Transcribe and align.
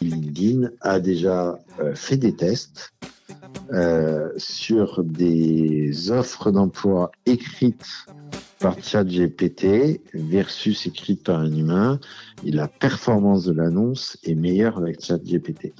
LinkedIn 0.00 0.70
a 0.80 1.00
déjà 1.00 1.58
euh, 1.80 1.94
fait 1.94 2.16
des 2.16 2.34
tests 2.34 2.92
euh, 3.72 4.30
sur 4.36 5.04
des 5.04 6.10
offres 6.10 6.50
d'emploi 6.50 7.12
écrites 7.26 7.86
par 8.58 8.76
ChatGPT 8.82 10.00
versus 10.12 10.86
écrites 10.86 11.24
par 11.24 11.40
un 11.40 11.54
humain 11.54 12.00
et 12.44 12.50
la 12.50 12.68
performance 12.68 13.44
de 13.44 13.52
l'annonce 13.52 14.18
est 14.24 14.34
meilleure 14.34 14.78
avec 14.78 15.02
ChatGPT. 15.02 15.72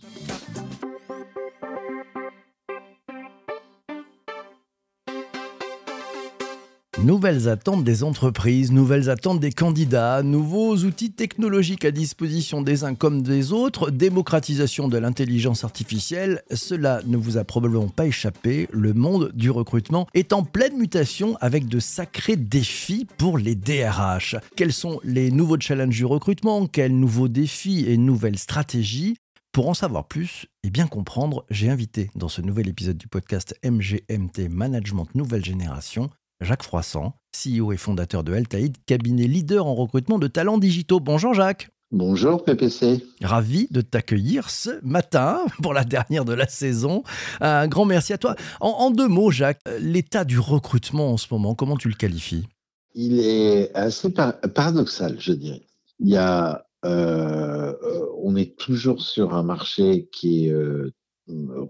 Nouvelles 7.03 7.49
attentes 7.49 7.83
des 7.83 8.03
entreprises, 8.03 8.73
nouvelles 8.73 9.09
attentes 9.09 9.41
des 9.41 9.53
candidats, 9.53 10.23
nouveaux 10.23 10.77
outils 10.77 11.13
technologiques 11.13 11.87
à 11.87 11.93
disposition 11.93 12.61
des 12.61 12.85
uns 12.85 12.95
comme 12.95 13.23
des 13.23 13.53
autres, 13.53 13.91
démocratisation 13.91 14.87
de 14.87 14.99
l'intelligence 14.99 15.65
artificielle, 15.65 16.43
cela 16.53 17.01
ne 17.07 17.17
vous 17.17 17.39
a 17.39 17.45
probablement 17.45 17.89
pas 17.89 18.05
échappé, 18.05 18.69
le 18.71 18.93
monde 18.93 19.31
du 19.33 19.51
recrutement 19.51 20.09
est 20.13 20.35
en 20.35 20.43
pleine 20.43 20.77
mutation 20.77 21.39
avec 21.41 21.69
de 21.69 21.81
sacrés 21.81 22.37
défis 22.37 23.07
pour 23.17 23.39
les 23.39 23.55
DRH. 23.55 24.37
Quels 24.55 24.75
sont 24.75 25.01
les 25.03 25.31
nouveaux 25.31 25.59
challenges 25.59 25.97
du 25.97 26.05
recrutement? 26.05 26.67
Quels 26.67 26.95
nouveaux 26.95 27.29
défis 27.29 27.87
et 27.89 27.97
nouvelles 27.97 28.39
stratégies? 28.39 29.17
Pour 29.53 29.71
en 29.71 29.75
savoir 29.75 30.07
plus 30.07 30.47
et 30.65 30.71
bien 30.71 30.87
comprendre, 30.87 31.47
j'ai 31.49 31.71
invité 31.71 32.11
dans 32.15 32.29
ce 32.29 32.43
nouvel 32.43 32.69
épisode 32.69 32.99
du 32.99 33.09
podcast 33.09 33.59
MGMT 33.65 34.51
Management 34.51 35.09
Nouvelle 35.15 35.45
Génération 35.45 36.11
Jacques 36.41 36.63
Froissant, 36.63 37.15
CEO 37.33 37.73
et 37.73 37.77
fondateur 37.77 38.25
de 38.25 38.33
Altaïd, 38.33 38.77
cabinet 38.87 39.27
leader 39.27 39.67
en 39.67 39.75
recrutement 39.75 40.19
de 40.19 40.27
talents 40.27 40.57
digitaux. 40.57 40.99
Bonjour 40.99 41.35
Jacques. 41.35 41.69
Bonjour 41.93 42.45
PPC. 42.45 43.05
Ravi 43.21 43.67
de 43.71 43.83
t'accueillir 43.83 44.49
ce 44.49 44.71
matin 44.83 45.45
pour 45.63 45.75
la 45.75 45.85
dernière 45.85 46.25
de 46.25 46.33
la 46.33 46.49
saison. 46.49 47.03
Un 47.41 47.69
grand 47.69 47.85
merci 47.85 48.15
à 48.15 48.19
toi. 48.19 48.37
En, 48.61 48.91
deux 48.91 49.09
mots, 49.09 49.31
Jacques, 49.31 49.61
l'état 49.81 50.25
du 50.25 50.39
recrutement 50.39 51.13
en 51.13 51.17
ce 51.19 51.27
moment, 51.31 51.55
comment 51.55 51.77
tu 51.77 51.89
le 51.89 51.95
qualifies? 51.95 52.47
Il 52.95 53.21
est 53.21 53.75
assez 53.75 54.11
paradoxal, 54.11 55.17
je 55.19 55.33
dirais. 55.33 55.63
Il 55.99 56.09
y 56.09 56.17
a, 56.17 56.65
euh, 56.87 57.75
on 58.23 58.35
est 58.35 58.57
toujours 58.57 59.03
sur 59.03 59.35
un 59.35 59.43
marché 59.43 60.09
qui 60.11 60.47
est 60.47 60.53
euh, 60.53 60.95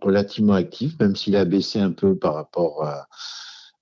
relativement 0.01 0.55
actif, 0.55 0.99
même 1.01 1.17
s'il 1.17 1.35
a 1.35 1.45
baissé 1.45 1.81
un 1.81 1.93
peu 1.93 2.15
par 2.15 2.35
rapport 2.35 2.85
à 2.85 3.09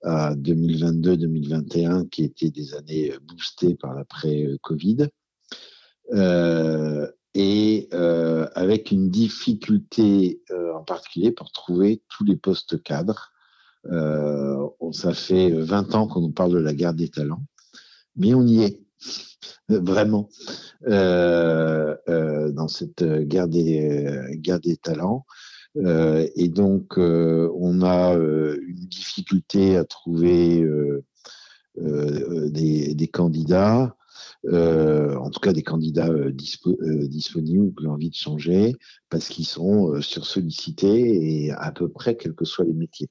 à 0.02 0.34
2022-2021, 0.34 2.08
qui 2.08 2.24
étaient 2.24 2.50
des 2.50 2.74
années 2.74 3.12
boostées 3.22 3.74
par 3.74 3.94
l'après-Covid, 3.94 5.08
euh, 6.12 7.10
et 7.34 7.88
euh, 7.92 8.48
avec 8.54 8.90
une 8.90 9.10
difficulté 9.10 10.42
euh, 10.50 10.74
en 10.74 10.82
particulier 10.82 11.30
pour 11.30 11.52
trouver 11.52 12.02
tous 12.08 12.24
les 12.24 12.36
postes 12.36 12.82
cadres. 12.82 13.32
ça 14.92 15.12
fait 15.14 15.50
20 15.50 15.94
ans 15.94 16.06
qu'on 16.08 16.20
nous 16.20 16.32
parle 16.32 16.52
de 16.52 16.58
la 16.58 16.74
guerre 16.74 16.94
des 16.94 17.08
talents, 17.08 17.44
mais 18.16 18.34
on 18.34 18.46
y 18.46 18.64
est 18.64 18.80
vraiment 19.68 20.28
dans 20.88 22.68
cette 22.68 23.04
guerre 23.04 23.48
des 23.48 24.76
talents. 24.82 25.26
Euh, 25.76 26.26
et 26.34 26.48
donc, 26.48 26.98
euh, 26.98 27.50
on 27.54 27.82
a 27.82 28.16
euh, 28.16 28.58
une 28.66 28.86
difficulté 28.86 29.76
à 29.76 29.84
trouver 29.84 30.64
des, 31.76 33.10
candidats, 33.12 33.96
en 34.44 35.30
tout 35.30 35.40
cas 35.40 35.52
des 35.52 35.62
candidats 35.62 36.10
disponibles 36.30 37.64
ou 37.64 37.72
qui 37.72 37.86
ont 37.86 37.92
envie 37.92 38.10
de 38.10 38.14
changer, 38.14 38.74
parce 39.10 39.28
qu'ils 39.28 39.46
sont 39.46 40.00
sursollicités 40.00 41.44
et 41.44 41.52
à 41.52 41.70
peu 41.72 41.88
près 41.88 42.16
quels 42.16 42.34
que 42.34 42.44
soient 42.44 42.64
les 42.64 42.72
métiers. 42.72 43.08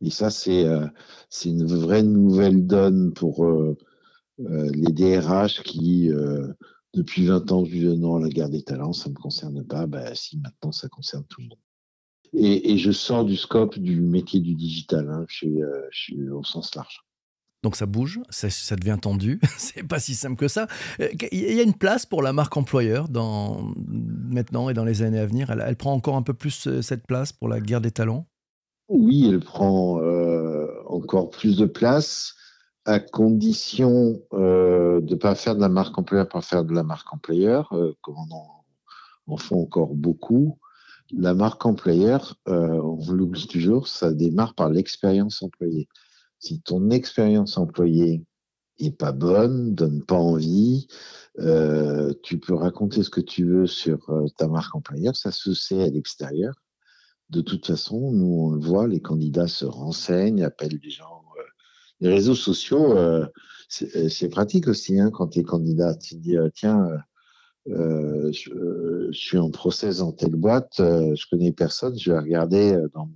Et 0.00 0.10
ça, 0.10 0.30
c'est 0.30 0.66
c'est 1.30 1.48
une 1.48 1.66
vraie 1.66 2.02
nouvelle 2.02 2.66
donne 2.66 3.12
pour 3.14 3.46
les 4.38 4.92
DRH 4.92 5.62
qui 5.62 6.10
depuis 6.94 7.26
20 7.26 7.52
ans, 7.52 7.64
je 7.64 7.70
dis 7.70 7.98
non, 7.98 8.18
la 8.18 8.28
guerre 8.28 8.48
des 8.48 8.62
talents, 8.62 8.92
ça 8.92 9.08
ne 9.08 9.14
me 9.14 9.20
concerne 9.20 9.64
pas. 9.64 9.86
Bah, 9.86 10.14
si, 10.14 10.38
maintenant, 10.38 10.72
ça 10.72 10.88
concerne 10.88 11.24
tout 11.28 11.40
le 11.40 11.48
monde. 11.48 11.58
Et, 12.34 12.76
je 12.76 12.92
sors 12.92 13.24
du 13.24 13.36
scope 13.36 13.78
du 13.78 14.00
métier 14.00 14.40
du 14.40 14.54
digital. 14.54 15.08
Hein. 15.08 15.24
Je, 15.28 15.46
suis, 15.90 16.30
au 16.30 16.42
sens 16.44 16.74
large. 16.74 17.04
Donc 17.64 17.74
ça 17.74 17.86
bouge, 17.86 18.20
ça, 18.30 18.76
devient 18.76 18.98
tendu. 19.00 19.40
c'est 19.58 19.82
pas 19.82 19.98
si 19.98 20.14
simple 20.14 20.36
que 20.36 20.48
ça. 20.48 20.68
Euh, 21.00 21.08
il 21.32 21.54
y 21.54 21.60
a 21.60 21.62
une 21.62 21.74
place 21.74 22.06
pour 22.06 22.22
la 22.22 22.32
marque 22.32 22.56
employeur 22.56 23.08
dans, 23.08 23.72
maintenant 23.86 24.68
et 24.68 24.74
dans 24.74 24.84
les 24.84 25.02
années 25.02 25.18
à 25.18 25.26
venir? 25.26 25.50
Elle, 25.50 25.76
prend 25.76 25.92
encore 25.92 26.16
un 26.16 26.22
peu 26.22 26.34
plus 26.34 26.68
euh, 26.68 26.82
cette 26.82 27.06
place 27.06 27.32
pour 27.32 27.48
la 27.48 27.60
guerre 27.60 27.80
des 27.80 27.90
talents? 27.90 28.26
Oui, 28.88 29.28
elle 29.28 29.40
prend 29.40 30.00
euh, 30.00 30.68
encore 30.86 31.30
plus 31.30 31.56
de 31.56 31.66
place 31.66 32.34
à 32.88 33.00
condition 33.00 34.22
euh, 34.32 35.02
de 35.02 35.10
ne 35.10 35.18
pas 35.18 35.34
faire 35.34 35.54
de 35.54 35.60
la 35.60 35.68
marque 35.68 35.98
employeur 35.98 36.26
par 36.26 36.42
faire 36.42 36.64
de 36.64 36.72
la 36.72 36.82
marque 36.82 37.12
employeur, 37.12 37.70
euh, 37.74 37.92
comme 38.00 38.16
on 38.16 39.32
en, 39.34 39.36
font 39.36 39.60
encore 39.60 39.94
beaucoup. 39.94 40.58
La 41.12 41.34
marque 41.34 41.66
employeur, 41.66 42.36
euh, 42.48 42.80
on 42.82 43.12
l'oublie 43.12 43.46
toujours, 43.46 43.88
ça 43.88 44.14
démarre 44.14 44.54
par 44.54 44.70
l'expérience 44.70 45.42
employée. 45.42 45.86
Si 46.38 46.62
ton 46.62 46.88
expérience 46.88 47.58
employée 47.58 48.24
est 48.78 48.96
pas 48.96 49.12
bonne, 49.12 49.74
donne 49.74 50.02
pas 50.02 50.16
envie, 50.16 50.86
tu 52.22 52.38
peux 52.38 52.54
raconter 52.54 53.02
ce 53.02 53.10
que 53.10 53.20
tu 53.20 53.44
veux 53.44 53.66
sur 53.66 54.10
ta 54.38 54.48
marque 54.48 54.74
employeur, 54.74 55.14
ça 55.14 55.30
se 55.30 55.52
sait 55.52 55.82
à 55.82 55.88
l'extérieur. 55.88 56.54
De 57.28 57.42
toute 57.42 57.66
façon, 57.66 58.12
nous 58.12 58.44
on 58.44 58.50
le 58.50 58.60
voit, 58.60 58.86
les 58.86 59.00
candidats 59.00 59.48
se 59.48 59.66
renseignent, 59.66 60.42
appellent 60.42 60.78
des 60.78 60.90
gens 60.90 61.18
les 62.00 62.10
réseaux 62.10 62.34
sociaux, 62.34 62.96
euh, 62.96 63.26
euh, 63.82 64.08
c'est 64.08 64.28
pratique 64.28 64.68
aussi 64.68 64.98
hein, 64.98 65.10
quand 65.10 65.28
tu 65.28 65.40
es 65.40 65.42
candidat. 65.42 65.94
Tu 65.94 66.16
dis, 66.16 66.36
euh, 66.36 66.48
tiens, 66.54 66.88
je, 67.66 69.08
suis 69.12 69.38
en 69.38 69.50
process 69.50 70.00
en 70.00 70.12
telle 70.12 70.36
boîte, 70.36 70.74
je 70.78 71.24
connais 71.30 71.52
personne, 71.52 71.98
je 71.98 72.12
vais 72.12 72.18
regarder 72.18 72.78
dans 72.94 73.06
mon, 73.06 73.12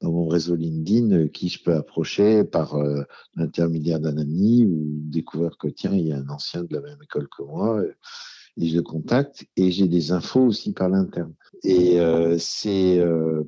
dans 0.00 0.12
mon 0.12 0.28
réseau 0.28 0.54
LinkedIn 0.54 1.28
qui 1.28 1.48
je 1.48 1.62
peux 1.62 1.74
approcher 1.74 2.44
par 2.44 2.78
l'intermédiaire 3.36 4.00
d'un 4.00 4.16
ami 4.16 4.64
ou 4.64 4.86
découvrir 5.10 5.58
que, 5.58 5.68
tiens, 5.68 5.92
il 5.92 6.06
y 6.06 6.12
a 6.12 6.16
un 6.16 6.28
ancien 6.30 6.64
de 6.64 6.74
la 6.74 6.80
même 6.80 7.02
école 7.02 7.28
que 7.28 7.42
moi 7.42 7.82
et 8.56 8.68
je 8.68 8.76
le 8.76 8.82
contacte 8.82 9.44
et 9.56 9.70
j'ai 9.70 9.86
des 9.86 10.12
infos 10.12 10.46
aussi 10.46 10.72
par 10.72 10.88
l'interne. 10.88 11.34
Et 11.62 11.98
c'est 12.38 13.04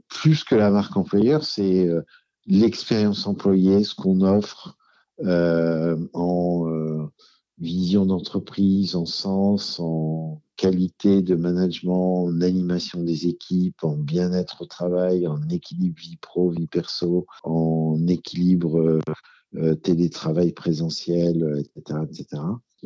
plus 0.09 0.44
que 0.44 0.55
la 0.55 0.71
marque 0.71 0.99
employeur, 0.99 1.44
c'est 1.44 1.88
l'expérience 2.50 3.27
employée, 3.27 3.84
ce 3.84 3.94
qu'on 3.94 4.21
offre 4.21 4.77
euh, 5.21 5.97
en 6.12 6.69
euh, 6.69 7.06
vision 7.59 8.05
d'entreprise, 8.05 8.97
en 8.97 9.06
sens, 9.06 9.78
en 9.78 10.43
qualité 10.56 11.22
de 11.22 11.37
management, 11.37 12.25
en 12.25 12.41
animation 12.41 13.03
des 13.03 13.28
équipes, 13.28 13.83
en 13.84 13.97
bien-être 13.97 14.62
au 14.62 14.66
travail, 14.66 15.27
en 15.27 15.41
équilibre 15.49 15.99
vie 15.99 16.19
pro, 16.19 16.50
vie 16.50 16.66
perso, 16.66 17.27
en 17.44 18.05
équilibre 18.09 19.00
euh, 19.55 19.75
télétravail 19.77 20.53
présentiel, 20.53 21.65
etc., 21.77 22.00
etc., 22.05 22.43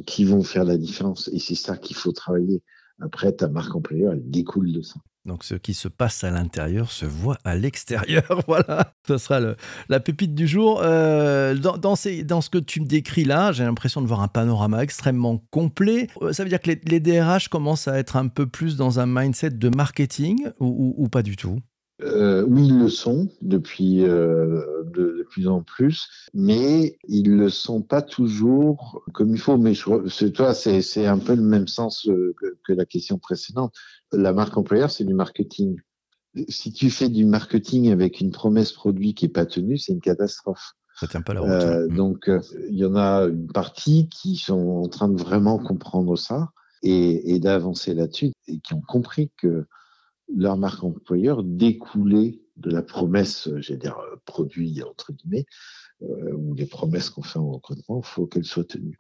qui 0.07 0.25
vont 0.25 0.43
faire 0.43 0.65
la 0.65 0.77
différence. 0.77 1.29
Et 1.33 1.39
c'est 1.39 1.55
ça 1.55 1.77
qu'il 1.77 1.97
faut 1.97 2.13
travailler. 2.13 2.63
Après, 3.01 3.33
ta 3.33 3.49
marque 3.49 3.75
employeur, 3.75 4.13
elle 4.13 4.31
découle 4.31 4.73
de 4.73 4.83
ça. 4.83 5.01
Donc 5.25 5.43
ce 5.43 5.55
qui 5.55 5.73
se 5.73 5.89
passe 5.89 6.23
à 6.23 6.31
l'intérieur 6.31 6.91
se 6.91 7.07
voit 7.07 7.39
à 7.45 7.57
l'extérieur. 7.57 8.43
voilà, 8.47 8.93
ce 9.09 9.17
sera 9.17 9.41
la 9.89 10.01
pépite 10.01 10.35
du 10.35 10.47
jour. 10.47 10.81
Euh, 10.83 11.55
dans, 11.55 11.97
ce 11.97 12.51
que 12.51 12.59
tu 12.59 12.81
me 12.81 12.87
décris 12.87 13.25
là, 13.25 13.53
j'ai 13.53 13.65
l'impression 13.65 14.03
de 14.03 14.07
voir 14.07 14.21
un 14.21 14.29
panorama 14.29 14.83
extrêmement 14.83 15.43
complet. 15.51 16.09
Euh, 16.21 16.33
ça 16.33 16.43
veut 16.43 16.51
dire 16.51 16.61
que 16.61 16.71
les, 16.71 17.01
DRH 17.01 17.49
commencent 17.49 17.89
à 17.89 17.99
être 17.99 18.17
un 18.17 18.29
peu 18.29 18.47
plus 18.47 18.77
dans 18.77 19.01
un 19.01 19.07
mindset 19.07 19.51
de 19.51 19.69
marketing 19.75 20.49
ou 20.61 21.09
pas 21.09 21.23
du 21.23 21.37
tout? 21.37 21.61
Euh, 22.05 22.45
oui, 22.47 22.69
ils 22.69 22.79
le 22.79 22.89
sont 22.89 23.29
depuis 23.41 24.05
euh, 24.05 24.85
de, 24.93 25.27
plus 25.31 25.49
en 25.49 25.63
plus, 25.63 26.09
mais 26.35 26.99
ils 27.09 27.37
le 27.37 27.49
sont 27.49 27.83
pas 27.83 28.03
toujours 28.03 29.03
comme 29.15 29.31
il 29.31 29.41
faut. 29.41 29.57
Mais 29.57 29.73
c'est 30.09 30.33
toi, 30.33 30.55
c'est 30.55 31.07
un 31.07 31.19
peu 31.19 31.35
le 31.35 31.43
même 31.43 31.67
sens 31.67 32.07
euh, 32.09 32.35
que, 32.65 32.73
la 32.73 32.85
question 32.85 33.19
précédente. 33.19 33.75
La 34.13 34.33
marque 34.33 34.57
employeur, 34.57 34.91
c'est 34.91 35.05
du 35.05 35.15
marketing. 35.15 35.81
Si 36.49 36.73
tu 36.73 36.91
fais 36.91 37.09
du 37.09 37.25
marketing 37.25 37.91
avec 37.91 38.21
une 38.21 38.33
promesse 38.33 38.73
produit 38.73 39.15
qui 39.15 39.27
est 39.27 39.29
pas 39.29 39.47
tenue, 39.47 39.79
c'est 39.79 39.93
une 39.93 40.01
catastrophe. 40.01 40.73
Ça 41.01 41.07
tient 41.07 41.23
pas 41.23 41.35
la 41.35 41.41
route. 41.41 41.95
Donc, 41.95 42.31
il 42.69 42.77
y 42.77 42.85
en 42.85 42.97
a 42.97 43.23
une 43.25 43.51
partie 43.51 44.09
qui 44.09 44.37
sont 44.37 44.83
en 44.85 44.89
train 44.89 45.09
de 45.09 45.21
vraiment 45.21 45.59
comprendre 45.59 46.17
ça 46.17 46.51
et, 46.83 47.35
et 47.35 47.41
d'avancer 47.41 47.95
là-dessus 47.95 48.33
et 48.47 48.59
qui 48.61 48.75
ont 48.75 48.83
compris 48.83 49.31
que 49.37 49.67
leur 50.35 50.57
marque 50.57 50.83
employeur 50.85 51.43
découlait 51.43 52.41
de 52.57 52.71
la 52.71 52.83
promesse, 52.83 53.49
j'ai 53.57 53.77
dire, 53.77 53.99
euh, 53.99 54.17
produit 54.25 54.83
entre 54.83 55.13
guillemets, 55.13 55.47
euh, 56.03 56.33
ou 56.37 56.55
des 56.55 56.67
promesses 56.67 57.11
qu'on 57.11 57.23
fait 57.23 57.39
en 57.39 57.51
recrutement, 57.51 58.01
il 58.03 58.07
faut 58.07 58.27
qu'elles 58.27 58.45
soient 58.45 58.65
tenues. 58.65 58.99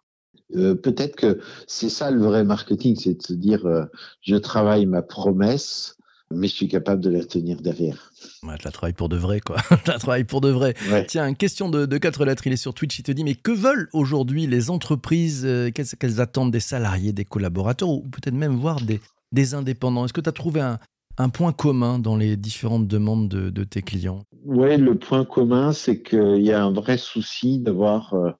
Peut-être 0.53 1.17
que 1.17 1.41
c'est 1.67 1.89
ça 1.89 2.11
le 2.11 2.23
vrai 2.23 2.45
marketing, 2.45 2.97
c'est 2.97 3.15
de 3.15 3.23
se 3.23 3.33
dire 3.33 3.89
je 4.21 4.37
travaille 4.37 4.87
ma 4.87 5.03
promesse 5.03 5.97
mais 6.31 6.49
je 6.49 6.53
suis 6.53 6.69
capable 6.69 7.01
de 7.01 7.11
la 7.11 7.25
tenir 7.25 7.61
derrière. 7.61 8.13
Ouais, 8.43 8.55
je 8.59 8.65
la 8.65 8.71
travaille 8.71 8.93
pour 8.93 9.09
de 9.09 9.17
vrai, 9.17 9.41
quoi. 9.41 9.57
je 9.85 9.91
la 9.91 9.99
travaille 9.99 10.25
pour 10.25 10.41
de 10.41 10.49
vrai. 10.49 10.75
Tiens, 11.09 11.27
une 11.29 11.37
question 11.37 11.69
de, 11.69 11.87
de, 11.87 11.99
quatre 11.99 12.25
lettres. 12.25 12.47
Il 12.47 12.53
est 12.53 12.57
sur 12.57 12.75
Twitch. 12.75 12.99
Il 12.99 13.03
te 13.03 13.13
dit 13.13 13.25
Mais 13.25 13.35
que 13.35 13.53
veulent 13.53 13.89
aujourd'hui 13.93 14.47
les 14.47 14.71
entreprises 14.71 15.43
euh, 15.45 15.71
Qu'elles 15.71 16.21
attendent 16.21 16.51
des 16.51 16.61
salariés, 16.61 17.13
des 17.13 17.25
collaborateurs 17.25 17.89
ou 17.89 18.03
peut-être 18.03 18.35
même 18.35 18.57
voir 18.57 18.81
des, 18.81 19.01
des 19.33 19.55
indépendants? 19.55 20.05
Est-ce 20.05 20.13
que 20.13 20.21
tu 20.21 20.29
as 20.29 20.33
trouvé 20.33 20.61
un, 20.61 20.79
un, 21.19 21.29
point 21.29 21.53
commun 21.53 21.99
dans 21.99 22.17
les 22.17 22.37
différentes 22.37 22.87
demandes 22.87 23.29
de, 23.29 23.65
tes 23.65 23.83
clients? 23.83 24.25
Oui, 24.45 24.77
le 24.77 24.99
point 24.99 25.25
commun, 25.25 25.73
c'est 25.73 26.03
qu'il 26.03 26.43
y 26.43 26.53
a 26.53 26.65
un 26.65 26.73
vrai 26.73 26.99
souci 26.99 27.59
d'avoir. 27.59 28.15
Euh, 28.15 28.31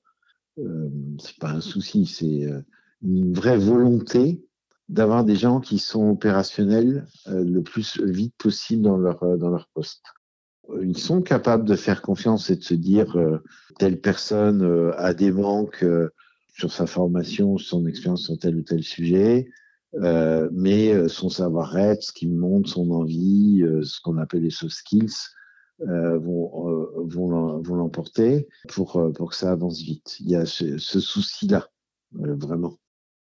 euh, 0.59 0.89
c'est 1.19 1.39
pas 1.39 1.51
un 1.51 1.61
souci, 1.61 2.07
c'est 2.07 2.45
euh, 2.45 2.61
une 3.03 3.33
vraie 3.35 3.59
volonté 3.59 4.45
d'avoir 4.89 5.25
des 5.25 5.37
gens 5.37 5.61
qui 5.61 5.79
sont 5.79 6.11
opérationnels 6.11 7.07
euh, 7.29 7.43
le 7.43 7.63
plus 7.63 8.01
vite 8.01 8.35
possible 8.37 8.83
dans 8.83 8.97
leur 8.97 9.39
dans 9.39 9.51
leur 9.51 9.69
poste. 9.75 10.05
Ils 10.83 10.99
sont 10.99 11.23
capables 11.23 11.65
de 11.65 11.77
faire 11.77 12.01
confiance 12.01 12.49
et 12.51 12.57
de 12.57 12.63
se 12.63 12.73
dire 12.73 13.19
telle 13.79 14.01
personne 14.01 14.95
a 14.97 15.13
des 15.13 15.31
manques 15.31 15.85
sur 16.57 16.73
sa 16.73 16.87
formation, 16.87 17.59
son 17.59 17.87
expérience 17.87 18.25
sur 18.25 18.39
tel 18.39 18.57
ou 18.57 18.63
tel 18.63 18.83
sujet, 18.83 19.51
mais 20.01 21.09
son 21.09 21.29
savoir-être, 21.29 22.03
ce 22.03 22.13
qu'il 22.13 22.35
montre, 22.35 22.69
son 22.69 22.91
envie, 22.91 23.63
ce 23.83 24.01
qu'on 24.01 24.19
appelle 24.19 24.43
les 24.43 24.51
soft 24.51 24.75
skills, 24.75 25.15
vont 25.79 26.89
vont 27.05 27.61
vont 27.61 27.75
l'emporter 27.77 28.49
pour 28.69 29.13
pour 29.15 29.31
que 29.31 29.37
ça 29.37 29.53
avance 29.53 29.81
vite. 29.81 30.17
Il 30.21 30.31
y 30.31 30.37
a 30.37 30.47
ce, 30.47 30.79
ce 30.79 31.01
souci-là, 31.01 31.69
vraiment. 32.13 32.79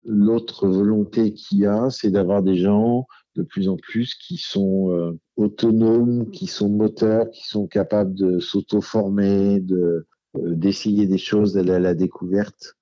L'autre 0.05 0.69
volonté 0.69 1.33
qu'il 1.33 1.59
y 1.59 1.67
a, 1.67 1.91
c'est 1.91 2.11
d'avoir 2.11 2.43
des 2.43 2.57
gens 2.57 3.07
de 3.39 3.43
plus 3.43 3.69
en 3.69 3.77
plus 3.77 4.15
qui 4.15 4.37
sont 4.37 4.91
euh, 4.91 5.19
autonomes, 5.37 6.31
qui 6.31 6.47
sont 6.47 6.69
moteurs, 6.69 7.31
qui 7.31 7.47
sont 7.47 7.67
capables 7.67 8.15
de 8.15 8.39
s'auto-former, 8.39 9.61
de 9.61 10.07
euh, 10.37 10.55
d'essayer 10.55 11.07
des 11.07 11.19
choses, 11.19 11.53
d'aller 11.53 11.73
à 11.73 11.79
la 11.79 11.95
découverte 11.95 12.75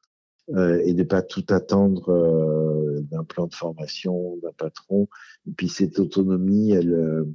euh, 0.55 0.81
et 0.85 0.95
de 0.95 1.03
pas 1.03 1.23
tout 1.23 1.45
attendre 1.49 3.03
d'un 3.11 3.25
plan 3.25 3.47
de 3.47 3.55
formation, 3.55 4.37
d'un 4.43 4.53
patron. 4.57 5.09
Et 5.47 5.53
puis 5.53 5.69
cette 5.69 5.99
autonomie, 5.99 6.73
elle, 6.73 7.27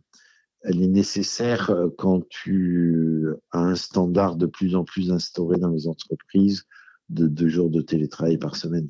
elle 0.64 0.82
est 0.82 0.88
nécessaire 0.88 1.72
quand 1.98 2.28
tu 2.30 3.28
as 3.52 3.60
un 3.60 3.76
standard 3.76 4.36
de 4.36 4.46
plus 4.46 4.76
en 4.76 4.84
plus 4.84 5.12
instauré 5.12 5.58
dans 5.58 5.70
les 5.70 5.88
entreprises 5.88 6.66
de 7.10 7.28
deux 7.28 7.50
jours 7.50 7.70
de 7.70 7.82
télétravail 7.82 8.38
par 8.38 8.56
semaine. 8.56 8.88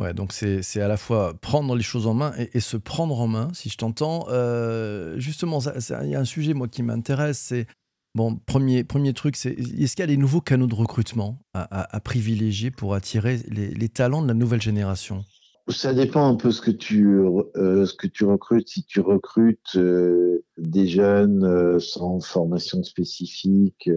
Ouais, 0.00 0.14
donc 0.14 0.32
c'est 0.32 0.80
à 0.80 0.88
la 0.88 0.96
fois 0.96 1.34
prendre 1.34 1.76
les 1.76 1.82
choses 1.82 2.06
en 2.06 2.14
main 2.14 2.32
et, 2.54 2.60
se 2.60 2.78
prendre 2.78 3.20
en 3.20 3.28
main, 3.28 3.48
si 3.52 3.68
je 3.68 3.76
t'entends. 3.76 4.24
Euh, 4.30 5.18
justement, 5.18 5.58
il 5.60 6.08
y 6.08 6.14
a 6.14 6.20
un 6.20 6.24
sujet, 6.24 6.54
moi, 6.54 6.68
qui 6.68 6.82
m'intéresse, 6.82 7.38
c'est, 7.38 7.66
bon, 8.14 8.36
premier, 8.36 8.84
premier 8.84 9.12
truc, 9.12 9.36
c'est 9.36 9.52
est-ce 9.52 9.96
qu'il 9.96 10.02
y 10.02 10.04
a 10.04 10.06
des 10.06 10.16
nouveaux 10.16 10.40
canaux 10.40 10.66
de 10.66 10.74
recrutement 10.74 11.38
à, 11.54 12.00
privilégier 12.00 12.70
pour 12.70 12.94
attirer 12.94 13.38
les, 13.48 13.88
talents 13.88 14.22
de 14.22 14.28
la 14.28 14.34
nouvelle 14.34 14.62
génération? 14.62 15.24
Ça 15.68 15.94
dépend 15.94 16.26
un 16.26 16.34
peu 16.34 16.50
ce 16.50 16.60
que 16.60 16.70
tu 16.70 17.06
euh, 17.06 17.86
ce 17.86 17.94
que 17.94 18.08
tu 18.08 18.24
recrutes. 18.24 18.68
Si 18.68 18.84
tu 18.84 19.00
recrutes 19.00 19.76
euh, 19.76 20.42
des 20.58 20.88
jeunes 20.88 21.78
sans 21.78 22.18
formation 22.20 22.82
spécifique, 22.82 23.88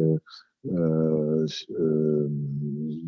euh, 0.71 1.45
euh, 1.80 2.30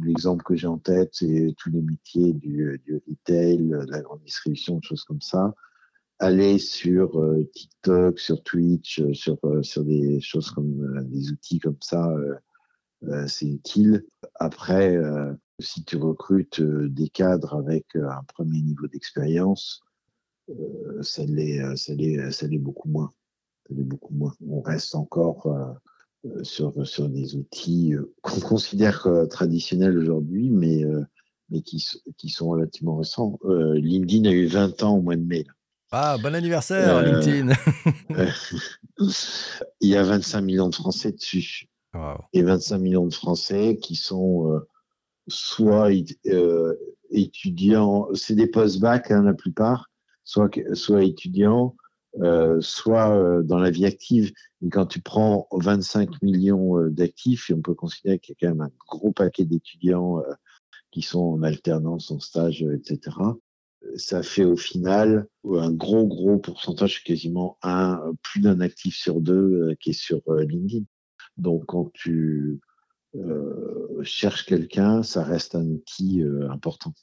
L'exemple 0.04 0.44
que 0.44 0.56
j'ai 0.56 0.68
en 0.68 0.78
tête, 0.78 1.10
c'est 1.14 1.54
tous 1.58 1.72
les 1.72 1.82
métiers 1.82 2.34
du, 2.34 2.80
du, 2.86 3.02
retail, 3.08 3.70
de 3.70 3.92
la 3.92 4.02
grande 4.02 4.22
distribution, 4.24 4.76
des 4.76 4.88
choses 4.88 5.04
comme 5.04 5.22
ça. 5.22 5.54
Aller 6.20 6.60
sur 6.60 7.20
euh, 7.20 7.44
TikTok, 7.54 8.20
sur 8.20 8.42
Twitch, 8.44 9.00
euh, 9.00 9.14
sur, 9.14 9.38
sur 9.62 9.84
des 9.84 10.22
choses 10.22 10.50
comme 10.52 11.04
des 11.10 11.32
outils 11.32 11.60
comme 11.60 11.78
ça, 11.82 12.14
c'est 13.28 13.46
utile. 13.46 14.04
Après, 14.36 14.98
si 15.60 15.84
tu 15.84 15.98
recrutes 15.98 16.60
des 16.62 17.08
cadres 17.10 17.56
avec 17.56 17.86
un 17.96 18.24
premier 18.34 18.62
niveau 18.62 18.88
d'expérience, 18.88 19.84
ça 21.02 21.24
l'est, 21.26 21.76
ça 21.76 21.94
l'est, 21.94 22.32
ça 22.32 22.48
l'est 22.48 22.58
beaucoup 22.58 22.90
moins. 22.90 23.14
Ça 23.68 23.76
l'est 23.76 23.84
beaucoup 23.84 24.14
moins. 24.14 24.34
On 24.48 24.62
reste 24.62 24.96
encore 24.96 25.46
euh, 26.26 26.44
sur, 26.44 26.88
sur 26.88 27.10
des 27.10 27.36
outils 27.36 27.94
euh, 27.94 28.14
qu'on 28.22 28.40
considère 28.42 29.06
euh, 29.08 29.26
traditionnels 29.26 29.98
aujourd'hui, 29.98 30.50
mais, 30.50 30.84
mais 31.50 31.62
qui, 31.62 31.86
qui 32.18 32.30
sont 32.30 32.50
relativement 32.50 32.98
récents. 32.98 33.38
LinkedIn 33.44 34.30
a 34.30 34.34
eu 34.34 34.48
20 34.48 34.84
ans 34.84 34.98
au 34.98 35.02
mois 35.02 35.16
de 35.16 35.22
mai. 35.22 35.46
Ah, 35.92 36.18
bon 36.22 36.36
anniversaire, 36.36 37.02
LinkedIn 37.02 37.54
Il 39.82 39.90
y 39.90 39.96
a 39.96 40.04
25 40.04 40.42
millions 40.42 40.70
de 40.70 40.76
Français 40.76 41.12
dessus. 41.12 41.68
Et 42.34 42.42
25 42.42 42.78
millions 42.80 43.08
de 43.08 43.14
Français 43.14 43.78
qui 43.82 43.96
sont 43.96 44.62
soit 45.28 45.90
étudiants, 47.12 48.08
c'est 48.14 48.36
des 48.36 48.48
post-bac 48.48 49.12
hein, 49.12 49.24
la 49.24 49.34
plupart, 49.34 49.90
soit, 50.24 50.50
soit 50.74 51.04
étudiants, 51.04 51.76
euh, 52.22 52.62
soit 52.62 53.14
euh, 53.18 53.44
dans 53.44 53.58
la 53.58 53.70
vie 53.70 53.86
active. 53.86 54.32
Et 54.62 54.70
quand 54.70 54.86
tu 54.86 55.02
prends 55.02 55.48
25 55.52 56.22
millions 56.22 56.80
euh, 56.80 56.90
d'actifs, 56.90 57.50
et 57.50 57.54
on 57.54 57.62
peut 57.62 57.74
considérer 57.74 58.20
qu'il 58.20 58.36
y 58.40 58.46
a 58.46 58.48
quand 58.48 58.56
même 58.56 58.68
un 58.68 58.72
gros 58.88 59.12
paquet 59.12 59.44
d'étudiants 59.44 60.24
qui 60.92 61.02
sont 61.02 61.20
en 61.20 61.44
alternance, 61.44 62.12
en 62.12 62.20
stage, 62.20 62.64
etc. 62.64 63.18
Ça 63.96 64.24
fait 64.24 64.44
au 64.44 64.58
final 64.58 65.28
un 65.46 65.72
gros, 65.72 66.06
gros 66.08 66.38
pourcentage, 66.38 67.04
quasiment 67.04 67.58
un, 67.62 68.02
plus 68.24 68.42
d'un 68.42 68.60
actif 68.60 68.96
sur 68.96 69.22
deux 69.22 69.76
qui 69.80 69.92
est 69.92 69.94
sur 69.94 70.22
LinkedIn. 70.28 70.86
Donc 71.38 71.66
quand 71.68 71.92
tu 71.94 72.60
cherches 74.04 74.46
quelqu'un, 74.46 75.04
ça 75.04 75.24
reste 75.24 75.56
un 75.56 75.66
outil 75.66 76.24
important. 76.50 76.94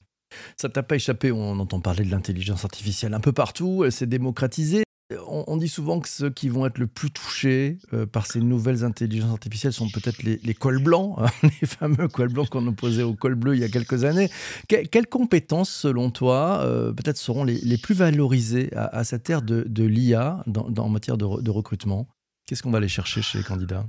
Ça 0.57 0.69
t'a 0.69 0.83
pas 0.83 0.97
échappé, 0.97 1.33
on 1.33 1.59
entend 1.59 1.81
parler 1.81 2.05
de 2.05 2.11
l'intelligence 2.11 2.65
artificielle 2.65 3.15
un 3.15 3.21
peu 3.21 3.33
partout, 3.33 3.85
elle 3.85 3.93
s'est 3.93 4.07
démocratisée 4.07 4.83
on, 5.27 5.57
dit 5.57 5.69
souvent 5.69 6.01
que 6.01 6.09
ceux 6.09 6.31
qui 6.31 6.49
vont 6.49 6.67
être 6.67 6.79
le 6.79 6.87
plus 6.87 7.11
touchés 7.11 7.79
euh, 7.93 8.07
par 8.07 8.27
ces 8.27 8.41
nouvelles 8.41 8.85
intelligences 8.85 9.33
artificielles 9.33 9.73
sont 9.73 9.89
peut-être 9.89 10.23
les, 10.23 10.55
cols 10.55 10.83
blancs, 10.83 11.17
hein, 11.19 11.49
les 11.61 11.67
fameux 11.67 12.09
cols 12.09 12.33
blancs 12.33 12.49
qu'on 12.49 12.67
opposait 12.67 13.03
aux 13.03 13.15
cols 13.15 13.35
bleus 13.35 13.55
il 13.55 13.61
y 13.61 13.65
a 13.65 13.69
quelques 13.69 14.05
années. 14.05 14.31
quelles 14.69 15.07
compétences, 15.07 15.71
selon 15.71 16.11
toi, 16.11 16.61
euh, 16.63 16.93
peut-être 16.93 17.17
seront 17.17 17.45
les, 17.45 17.79
plus 17.79 17.95
valorisées 17.95 18.71
à, 18.77 19.05
cette 19.05 19.29
ère 19.31 19.43
de, 19.43 19.85
l'IA 19.85 20.45
en 20.77 20.89
matière 20.89 21.17
de, 21.17 21.41
de 21.41 21.51
recrutement? 21.51 22.09
Qu'est-ce 22.47 22.63
qu'on 22.63 22.71
va 22.71 22.79
aller 22.79 22.89
chercher 22.89 23.23
chez 23.23 23.39
les 23.39 23.45
candidats? 23.45 23.87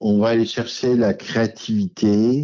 On 0.00 0.18
va 0.18 0.28
aller 0.28 0.46
chercher 0.46 0.96
la 0.96 1.12
créativité, 1.12 2.42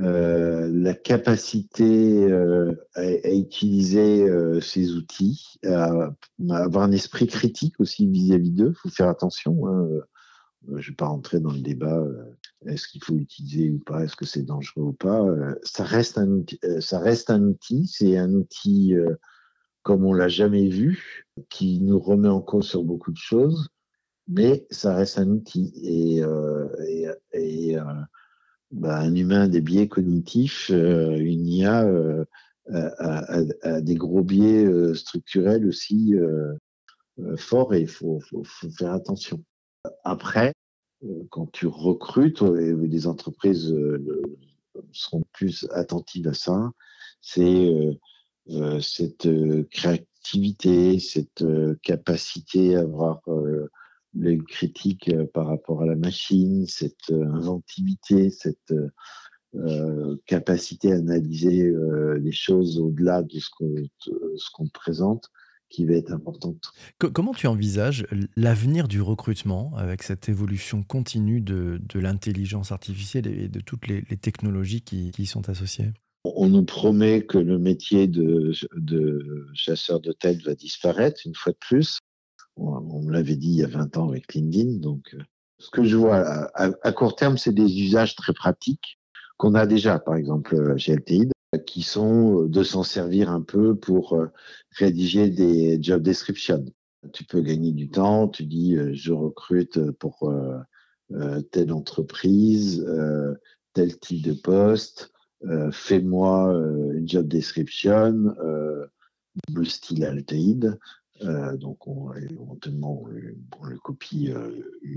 euh, 0.00 0.70
la 0.72 0.94
capacité 0.94 2.24
euh, 2.30 2.72
à, 2.94 3.32
utiliser 3.32 4.28
euh, 4.28 4.60
ces 4.60 4.92
outils, 4.92 5.58
à, 5.64 6.10
avoir 6.50 6.84
un 6.84 6.92
esprit 6.92 7.26
critique 7.26 7.74
aussi 7.80 8.06
vis-à-vis 8.06 8.52
d'eux. 8.52 8.70
Il 8.70 8.78
faut 8.78 8.90
faire 8.90 9.08
attention. 9.08 9.66
Hein. 9.66 9.88
Je 10.68 10.74
ne 10.74 10.80
vais 10.80 10.94
pas 10.94 11.08
rentrer 11.08 11.40
dans 11.40 11.52
le 11.52 11.60
débat. 11.60 12.04
est-ce 12.66 12.86
qu'il 12.86 13.02
faut 13.02 13.14
l'utiliser 13.14 13.70
ou 13.70 13.78
pas 13.78 14.04
Est-ce 14.04 14.16
que 14.16 14.26
c'est 14.26 14.42
dangereux 14.42 14.84
ou 14.84 14.92
pas 14.92 15.24
Ça 15.62 15.84
reste 15.84 16.18
un 16.18 16.28
outil. 16.28 16.60
ça 16.80 16.98
reste 16.98 17.30
un 17.30 17.42
outil. 17.42 17.86
C'est 17.86 18.18
un 18.18 18.32
outil 18.34 18.94
comme 19.82 20.04
on 20.04 20.12
l'a 20.12 20.28
jamais 20.28 20.68
vu, 20.68 21.26
qui 21.48 21.80
nous 21.80 21.98
remet 21.98 22.28
en 22.28 22.42
cause 22.42 22.68
sur 22.68 22.84
beaucoup 22.84 23.12
de 23.12 23.16
choses, 23.16 23.70
mais 24.26 24.66
ça 24.70 24.94
reste 24.94 25.18
un 25.18 25.28
outil. 25.28 25.72
Bah, 28.70 28.98
un 28.98 29.14
humain 29.14 29.48
des 29.48 29.60
biais 29.62 29.88
cognitifs, 29.88 30.70
euh, 30.70 31.16
une 31.16 31.46
IA 31.48 31.84
euh, 31.84 32.24
a, 32.68 33.80
des 33.80 33.94
gros 33.94 34.22
biais 34.22 34.64
euh, 34.64 34.94
structurels 34.94 35.66
aussi 35.66 36.14
forts 37.36 37.74
et 37.74 37.80
il 37.80 37.88
faut, 37.88 38.20
faut, 38.20 38.44
faut, 38.44 38.70
faire 38.70 38.92
attention. 38.92 39.42
Après, 40.04 40.52
quand 41.30 41.50
tu 41.50 41.66
recrutes, 41.66 42.42
et 42.42 42.74
les 42.74 43.06
entreprises 43.06 43.74
seront 44.92 45.24
plus 45.32 45.66
attentives 45.72 46.28
à 46.28 46.34
ça, 46.34 46.70
c'est 47.20 47.98
cette 48.80 49.28
créativité, 49.70 51.00
cette 51.00 51.44
capacité 51.82 52.76
à 52.76 52.80
avoir 52.80 53.22
les 54.18 54.38
critiques 54.38 55.08
euh, 55.08 55.26
par 55.32 55.46
rapport 55.46 55.82
à 55.82 55.86
la 55.86 55.96
machine, 55.96 56.66
cette 56.66 57.10
euh, 57.10 57.24
inventivité, 57.32 58.30
cette 58.30 58.72
euh, 59.54 60.16
capacité 60.26 60.92
à 60.92 60.96
analyser 60.96 61.72
les 62.20 62.32
choses 62.32 62.78
au-delà 62.78 63.22
de 63.22 63.38
ce 63.38 63.48
qu'on 63.50 64.66
ce 64.66 64.70
présente 64.72 65.30
qui 65.70 65.86
va 65.86 65.94
être 65.94 66.12
importante. 66.12 66.70
comment 66.98 67.32
tu 67.32 67.46
envisages 67.46 68.06
l'avenir 68.36 68.88
du 68.88 69.00
recrutement 69.00 69.72
avec 69.76 70.02
cette 70.02 70.28
évolution 70.28 70.82
continue 70.82 71.40
de, 71.40 71.80
de 71.82 71.98
l'intelligence 71.98 72.72
artificielle 72.72 73.26
et 73.26 73.48
de 73.48 73.60
toutes 73.60 73.86
les, 73.86 74.02
technologies 74.02 74.82
qui, 74.82 75.12
qui 75.12 75.22
y 75.22 75.26
sont 75.26 75.48
associées? 75.48 75.92
On 76.24 76.48
nous 76.48 76.64
promet 76.64 77.22
que 77.22 77.38
le 77.38 77.58
métier 77.58 78.06
de, 78.06 78.52
chasseur 79.54 80.00
de 80.00 80.12
tête 80.12 80.42
va 80.42 80.54
disparaître 80.54 81.22
une 81.24 81.34
fois 81.34 81.52
de 81.52 81.58
plus. 81.58 81.98
On, 82.58 83.02
me 83.02 83.12
l'avait 83.12 83.36
dit 83.36 83.50
il 83.50 83.56
y 83.56 83.64
a 83.64 83.68
20 83.68 83.96
ans 83.96 84.08
avec 84.08 84.34
LinkedIn. 84.34 84.78
Donc, 84.78 85.14
euh, 85.14 85.22
ce 85.58 85.70
que 85.70 85.84
je 85.84 85.96
vois 85.96 86.50
à, 86.54 86.92
court 86.92 87.16
terme, 87.16 87.38
c'est 87.38 87.52
des 87.52 87.80
usages 87.80 88.14
très 88.14 88.32
pratiques 88.32 88.98
qu'on 89.36 89.54
a 89.54 89.66
déjà, 89.66 89.98
par 89.98 90.16
exemple 90.16 90.76
chez 90.76 90.96
LTI, 90.96 91.30
qui 91.66 91.82
sont 91.82 92.44
de 92.44 92.62
s'en 92.62 92.82
servir 92.82 93.30
un 93.30 93.40
peu 93.40 93.74
pour 93.74 94.14
euh, 94.14 94.26
rédiger 94.76 95.30
des 95.30 95.82
job 95.82 96.02
descriptions. 96.02 96.64
Tu 97.12 97.24
peux 97.24 97.40
gagner 97.40 97.72
du 97.72 97.88
temps, 97.88 98.28
tu 98.28 98.44
dis 98.44 98.76
euh, 98.76 98.90
je 98.92 99.12
recrute 99.12 99.90
pour 99.92 100.32
telle 101.52 101.72
entreprise, 101.72 102.86
tel 103.72 103.98
type 103.98 104.22
de 104.22 104.34
poste, 104.34 105.10
euh, 105.44 105.70
fais-moi 105.70 106.52
euh, 106.52 106.94
une 106.94 107.08
job 107.08 107.28
description, 107.28 108.34
euh, 108.42 108.86
le 109.54 109.64
style 109.64 110.04
Altaïd. 111.20 111.58
donc 111.58 111.86
on, 111.86 112.12
éventuellement 112.14 113.02
on, 113.60 113.64
le 113.64 113.78
copie 113.78 114.32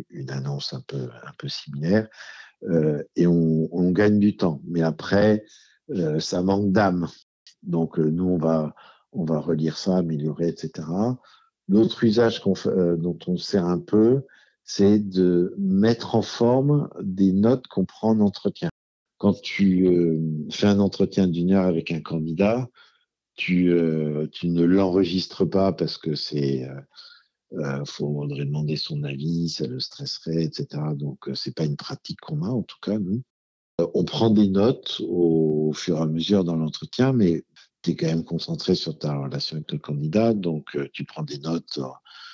une 0.09 0.31
annonce 0.31 0.73
un 0.73 0.81
peu 0.81 1.09
un 1.25 1.33
peu 1.37 1.47
similaire 1.47 2.07
et 3.15 3.27
on, 3.27 3.91
gagne 3.91 4.19
du 4.19 4.37
temps. 4.37 4.61
Mais 4.65 4.81
après 4.81 5.43
ça 6.19 6.41
manque 6.41 6.71
d'âme. 6.71 7.07
Donc 7.63 7.97
nous 7.97 8.25
on 8.25 8.37
va 8.37 8.75
on 9.13 9.25
va 9.25 9.39
relire 9.39 9.77
ça, 9.77 9.97
améliorer, 9.97 10.47
etc. 10.47 10.87
L'autre 11.67 12.03
usage 12.03 12.41
dont 12.41 13.17
on 13.27 13.37
sert 13.37 13.65
un 13.65 13.79
peu, 13.79 14.23
c'est 14.63 14.99
de 14.99 15.53
mettre 15.57 16.15
en 16.15 16.21
forme 16.21 16.89
des 17.01 17.33
notes 17.33 17.67
qu'on 17.67 17.85
prend 17.85 18.11
en 18.11 18.19
entretien 18.21 18.69
quand 19.21 19.39
tu 19.39 19.85
euh, 19.85 20.19
fais 20.49 20.65
un 20.65 20.79
entretien 20.79 21.27
d'une 21.27 21.51
heure 21.51 21.67
avec 21.67 21.91
un 21.91 22.01
candidat, 22.01 22.67
tu, 23.41 23.71
euh, 23.71 24.27
tu 24.31 24.49
ne 24.49 24.63
l'enregistres 24.63 25.49
pas 25.49 25.73
parce 25.73 25.97
que 25.97 26.13
c'est 26.13 26.69
euh, 27.53 27.83
faudrait 27.85 28.45
demander 28.45 28.75
son 28.75 29.03
avis, 29.03 29.49
ça 29.49 29.65
le 29.65 29.79
stresserait, 29.79 30.43
etc. 30.43 30.67
Donc 30.95 31.27
c'est 31.33 31.55
pas 31.55 31.65
une 31.65 31.75
pratique 31.75 32.21
qu'on 32.21 32.43
a 32.43 32.49
en 32.49 32.61
tout 32.61 32.77
cas 32.83 32.99
nous. 32.99 33.23
On 33.95 34.03
prend 34.03 34.29
des 34.29 34.47
notes 34.47 35.01
au, 35.07 35.73
fur 35.73 35.97
et 35.97 36.01
à 36.01 36.05
mesure 36.05 36.43
dans 36.43 36.55
l'entretien, 36.55 37.13
mais 37.13 37.43
tu 37.81 37.91
es 37.91 37.95
quand 37.95 38.05
même 38.05 38.23
concentré 38.23 38.75
sur 38.75 38.95
ta 38.99 39.17
relation 39.17 39.55
avec 39.55 39.71
le 39.71 39.79
candidat, 39.79 40.35
donc 40.35 40.77
tu 40.93 41.03
prends 41.03 41.23
des 41.23 41.39
notes 41.39 41.79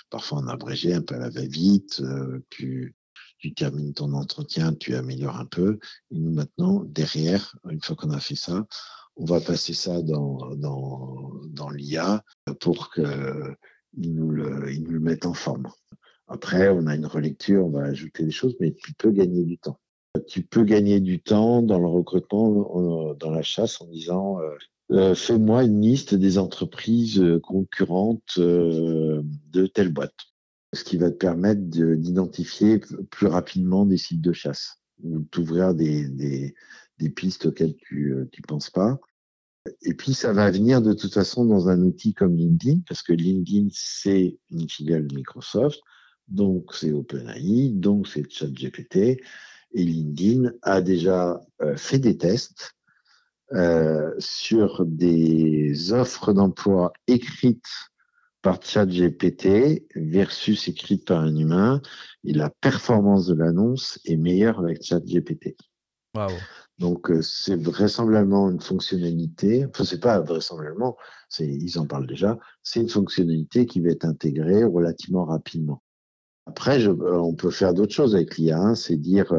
parfois 0.09 0.39
en 0.39 0.47
abrégé, 0.47 0.93
un 0.93 1.01
peu 1.01 1.15
à 1.15 1.19
la 1.19 1.29
va-vite, 1.29 2.03
tu 2.49 2.97
tu 3.37 3.53
termines 3.53 3.93
ton 3.93 4.13
entretien, 4.13 4.73
tu 4.73 4.95
améliores 4.95 5.37
un 5.37 5.45
peu. 5.45 5.79
Et 6.09 6.17
nous, 6.17 6.31
maintenant, 6.31 6.83
derrière, 6.83 7.55
une 7.69 7.81
fois 7.81 7.95
qu'on 7.95 8.09
a 8.09 8.19
fait 8.19 8.35
ça, 8.35 8.65
on 9.17 9.25
va 9.25 9.39
passer 9.39 9.73
ça 9.73 10.01
dans, 10.01 10.39
l'IA 11.73 12.23
pour 12.59 12.91
qu'ils 12.93 13.05
nous, 13.97 14.31
le, 14.31 14.75
nous 14.77 14.91
le 14.91 14.99
mettent 14.99 15.25
en 15.25 15.33
forme. 15.33 15.67
Après, 16.27 16.69
on 16.69 16.87
a 16.87 16.95
une 16.95 17.05
relecture, 17.05 17.65
on 17.65 17.69
va 17.69 17.83
ajouter 17.83 18.23
des 18.23 18.31
choses, 18.31 18.55
mais 18.59 18.73
tu 18.73 18.93
peux 18.93 19.11
gagner 19.11 19.43
du 19.43 19.57
temps. 19.57 19.79
Tu 20.27 20.43
peux 20.43 20.63
gagner 20.63 20.99
du 20.99 21.21
temps 21.21 21.61
dans 21.61 21.79
le 21.79 21.87
recrutement, 21.87 23.13
dans 23.15 23.31
la 23.31 23.43
chasse, 23.43 23.81
en 23.81 23.87
disant 23.87 24.39
euh, 24.41 24.55
euh, 24.91 25.15
fais-moi 25.15 25.63
une 25.63 25.81
liste 25.81 26.15
des 26.15 26.37
entreprises 26.37 27.23
concurrentes 27.43 28.37
euh, 28.37 29.21
de 29.51 29.67
telle 29.67 29.91
boîte 29.91 30.15
ce 30.73 30.83
qui 30.83 30.97
va 30.97 31.09
te 31.09 31.15
permettre 31.15 31.61
d'identifier 31.61 32.81
plus 33.09 33.27
rapidement 33.27 33.85
des 33.85 33.97
sites 33.97 34.21
de 34.21 34.33
chasse 34.33 34.79
ou 35.03 35.19
d'ouvrir 35.31 35.73
des, 35.73 36.07
des, 36.07 36.55
des, 36.99 37.09
pistes 37.09 37.47
auxquelles 37.47 37.75
tu 37.75 38.11
ne 38.11 38.21
euh, 38.21 38.29
penses 38.47 38.69
pas. 38.69 38.99
Et 39.81 39.93
puis, 39.93 40.13
ça 40.13 40.33
va 40.33 40.49
venir 40.49 40.81
de 40.81 40.93
toute 40.93 41.13
façon 41.13 41.45
dans 41.45 41.69
un 41.69 41.81
outil 41.81 42.13
comme 42.13 42.35
LinkedIn, 42.35 42.81
parce 42.87 43.01
que 43.01 43.13
LinkedIn, 43.13 43.67
c'est 43.71 44.37
une 44.49 44.69
filiale 44.69 45.07
de 45.07 45.15
Microsoft, 45.15 45.79
donc 46.27 46.73
c'est 46.73 46.91
OpenAI, 46.91 47.71
donc 47.73 48.07
c'est 48.07 48.29
ChatGPT. 48.29 49.21
Et 49.73 49.83
LinkedIn 49.83 50.51
a 50.61 50.81
déjà 50.81 51.41
euh, 51.61 51.75
fait 51.75 51.99
des 51.99 52.17
tests 52.17 52.73
euh, 53.53 54.13
sur 54.19 54.85
des 54.85 55.93
offres 55.93 56.33
d'emploi 56.33 56.93
écrites 57.07 57.91
par 58.41 58.61
ChatGPT 58.61 59.87
versus 59.95 60.67
écrite 60.67 61.05
par 61.05 61.21
un 61.21 61.35
humain, 61.35 61.81
et 62.23 62.33
la 62.33 62.49
performance 62.49 63.27
de 63.27 63.35
l'annonce 63.35 63.99
est 64.05 64.15
meilleure 64.15 64.59
avec 64.59 64.83
ChatGPT. 64.83 65.55
Donc 66.79 67.09
euh, 67.09 67.21
c'est 67.21 67.55
vraisemblablement 67.55 68.49
une 68.49 68.61
fonctionnalité, 68.61 69.65
enfin 69.65 69.83
c'est 69.83 69.99
pas 69.99 70.19
vraisemblablement, 70.19 70.95
ils 71.39 71.79
en 71.79 71.87
parlent 71.87 72.07
déjà, 72.07 72.37
c'est 72.61 72.81
une 72.81 72.89
fonctionnalité 72.89 73.65
qui 73.65 73.81
va 73.81 73.89
être 73.89 74.05
intégrée 74.05 74.63
relativement 74.63 75.25
rapidement. 75.25 75.81
Après, 76.45 76.79
je, 76.79 76.91
euh, 76.91 77.19
on 77.19 77.33
peut 77.33 77.49
faire 77.49 77.73
d'autres 77.73 77.93
choses 77.93 78.15
avec 78.15 78.37
l'IA, 78.37 78.59
hein, 78.59 78.75
c'est 78.75 78.95
dire 78.95 79.33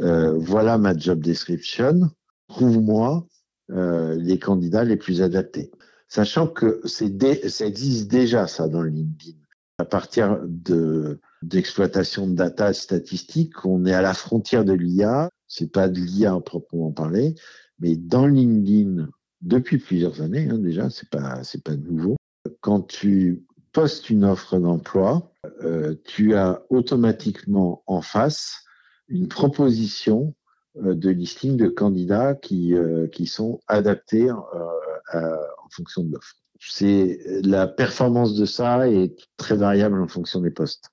euh, 0.00 0.38
voilà 0.38 0.78
ma 0.78 0.96
job 0.96 1.20
description, 1.20 2.10
trouve-moi 2.48 3.26
les 3.68 4.38
candidats 4.38 4.84
les 4.84 4.96
plus 4.96 5.22
adaptés 5.22 5.72
sachant 6.08 6.46
que 6.46 6.80
c'est 6.84 7.48
ça 7.48 7.66
existe 7.66 8.08
déjà 8.10 8.46
ça 8.46 8.68
dans 8.68 8.82
LinkedIn. 8.82 9.38
À 9.78 9.84
partir 9.84 10.38
de 10.44 11.20
d'exploitation 11.42 12.26
de 12.26 12.34
data 12.34 12.72
statistiques, 12.72 13.64
on 13.64 13.84
est 13.84 13.92
à 13.92 14.02
la 14.02 14.14
frontière 14.14 14.64
de 14.64 14.72
l'IA. 14.72 15.30
C'est 15.48 15.70
pas 15.72 15.88
de 15.88 16.00
l'IA 16.00 16.34
en 16.34 16.40
proprement 16.40 16.92
parler, 16.92 17.34
mais 17.78 17.96
dans 17.96 18.26
LinkedIn 18.26 19.08
depuis 19.42 19.78
plusieurs 19.78 20.22
années 20.22 20.48
hein, 20.50 20.58
déjà, 20.58 20.90
c'est 20.90 21.08
pas 21.08 21.44
c'est 21.44 21.62
pas 21.62 21.76
nouveau. 21.76 22.16
Quand 22.60 22.80
tu 22.82 23.44
postes 23.72 24.08
une 24.08 24.24
offre 24.24 24.58
d'emploi, 24.58 25.30
euh, 25.62 25.94
tu 26.04 26.34
as 26.34 26.62
automatiquement 26.70 27.82
en 27.86 28.00
face 28.00 28.64
une 29.08 29.28
proposition 29.28 30.34
euh, 30.82 30.94
de 30.94 31.10
listing 31.10 31.56
de 31.56 31.68
candidats 31.68 32.34
qui, 32.34 32.74
euh, 32.74 33.06
qui 33.08 33.26
sont 33.26 33.60
adaptés 33.68 34.30
en 34.30 35.68
fonction 35.70 36.04
de 36.04 36.12
l'offre. 36.14 36.34
C'est 36.58 37.20
la 37.44 37.66
performance 37.66 38.34
de 38.34 38.46
ça 38.46 38.88
est 38.88 39.14
très 39.36 39.56
variable 39.56 40.00
en 40.00 40.08
fonction 40.08 40.40
des 40.40 40.50
postes. 40.50 40.90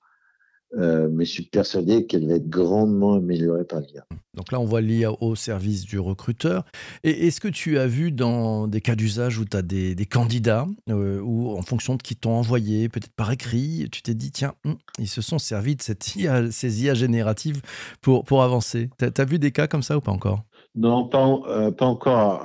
Euh, 0.76 1.08
mais 1.10 1.24
je 1.24 1.30
suis 1.30 1.44
persuadé 1.44 2.06
qu'elle 2.06 2.26
va 2.26 2.34
être 2.34 2.48
grandement 2.48 3.14
améliorée 3.14 3.64
par 3.64 3.80
l'IA. 3.80 4.04
Donc 4.34 4.50
là, 4.50 4.58
on 4.58 4.64
voit 4.64 4.80
l'IA 4.80 5.12
au 5.22 5.36
service 5.36 5.84
du 5.84 6.00
recruteur. 6.00 6.64
Et 7.04 7.26
est-ce 7.26 7.40
que 7.40 7.48
tu 7.48 7.78
as 7.78 7.86
vu 7.86 8.10
dans 8.10 8.66
des 8.66 8.80
cas 8.80 8.96
d'usage 8.96 9.38
où 9.38 9.44
tu 9.44 9.56
as 9.56 9.62
des, 9.62 9.94
candidats, 10.06 10.66
euh, 10.90 11.20
ou 11.20 11.56
en 11.56 11.62
fonction 11.62 11.94
de 11.94 12.02
qui 12.02 12.16
t'ont 12.16 12.32
envoyé, 12.32 12.88
peut-être 12.88 13.12
par 13.12 13.30
écrit, 13.30 13.88
tu 13.92 14.02
t'es 14.02 14.14
dit, 14.14 14.32
tiens, 14.32 14.54
hum, 14.64 14.76
ils 14.98 15.08
se 15.08 15.22
sont 15.22 15.38
servis 15.38 15.76
de 15.76 15.82
cette 15.82 16.16
IA, 16.16 16.50
ces 16.50 16.82
IA 16.82 16.94
génératives 16.94 17.62
pour, 18.00 18.24
pour 18.24 18.42
avancer? 18.42 18.90
Tu 18.98 19.04
as, 19.04 19.24
vu 19.24 19.38
des 19.38 19.52
cas 19.52 19.68
comme 19.68 19.82
ça 19.82 19.96
ou 19.96 20.00
pas 20.00 20.12
encore? 20.12 20.42
Non, 20.74 21.06
pas, 21.08 21.40
euh, 21.48 21.70
pas 21.70 21.86
encore. 21.86 22.44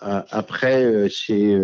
après, 0.00 1.08
chez 1.08 1.56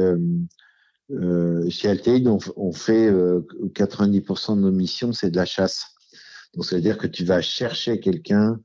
euh, 1.10 1.68
chez 1.70 1.88
Altaïd, 1.88 2.26
on, 2.26 2.38
on, 2.56 2.72
fait 2.72 3.10
90% 3.10 4.56
de 4.56 4.60
nos 4.60 4.72
missions, 4.72 5.12
c'est 5.12 5.30
de 5.30 5.36
la 5.36 5.44
chasse. 5.44 5.94
Donc, 6.54 6.64
ça 6.64 6.76
veut 6.76 6.82
dire 6.82 6.98
que 6.98 7.06
tu 7.06 7.24
vas 7.24 7.42
chercher 7.42 8.00
quelqu'un 8.00 8.58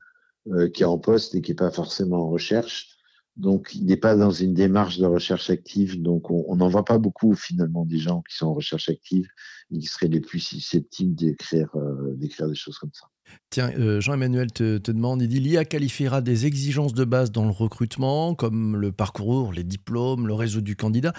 euh, 0.48 0.68
qui 0.68 0.82
est 0.82 0.86
en 0.86 0.98
poste 0.98 1.34
et 1.34 1.40
qui 1.40 1.52
n'est 1.52 1.56
pas 1.56 1.70
forcément 1.70 2.26
en 2.26 2.30
recherche. 2.30 2.98
Donc, 3.36 3.74
il 3.74 3.86
n'est 3.86 3.96
pas 3.96 4.14
dans 4.14 4.30
une 4.30 4.54
démarche 4.54 4.98
de 4.98 5.06
recherche 5.06 5.48
active. 5.50 6.00
Donc, 6.00 6.30
on 6.30 6.56
n'en 6.56 6.68
voit 6.68 6.84
pas 6.84 6.98
beaucoup 6.98 7.34
finalement 7.34 7.86
des 7.86 7.98
gens 7.98 8.22
qui 8.28 8.36
sont 8.36 8.46
en 8.46 8.54
recherche 8.54 8.88
active 8.88 9.26
et 9.70 9.78
qui 9.78 9.86
seraient 9.86 10.08
les 10.08 10.20
plus 10.20 10.40
susceptibles 10.40 11.14
d'écrire 11.14 11.70
euh, 11.76 12.14
des 12.14 12.30
choses 12.54 12.78
comme 12.78 12.92
ça. 12.92 13.06
Tiens, 13.48 13.70
euh, 13.78 14.00
Jean-Emmanuel 14.00 14.52
te, 14.52 14.78
demande, 14.78 15.22
il 15.22 15.28
dit 15.28 15.40
l'IA 15.40 15.64
qualifiera 15.64 16.20
des 16.20 16.44
exigences 16.44 16.92
de 16.92 17.04
base 17.04 17.32
dans 17.32 17.44
le 17.44 17.50
recrutement, 17.50 18.34
comme 18.34 18.76
le 18.76 18.92
parcours, 18.92 19.52
les 19.52 19.64
diplômes, 19.64 20.26
le 20.26 20.34
réseau 20.34 20.60
du 20.60 20.76
candidat, 20.76 21.14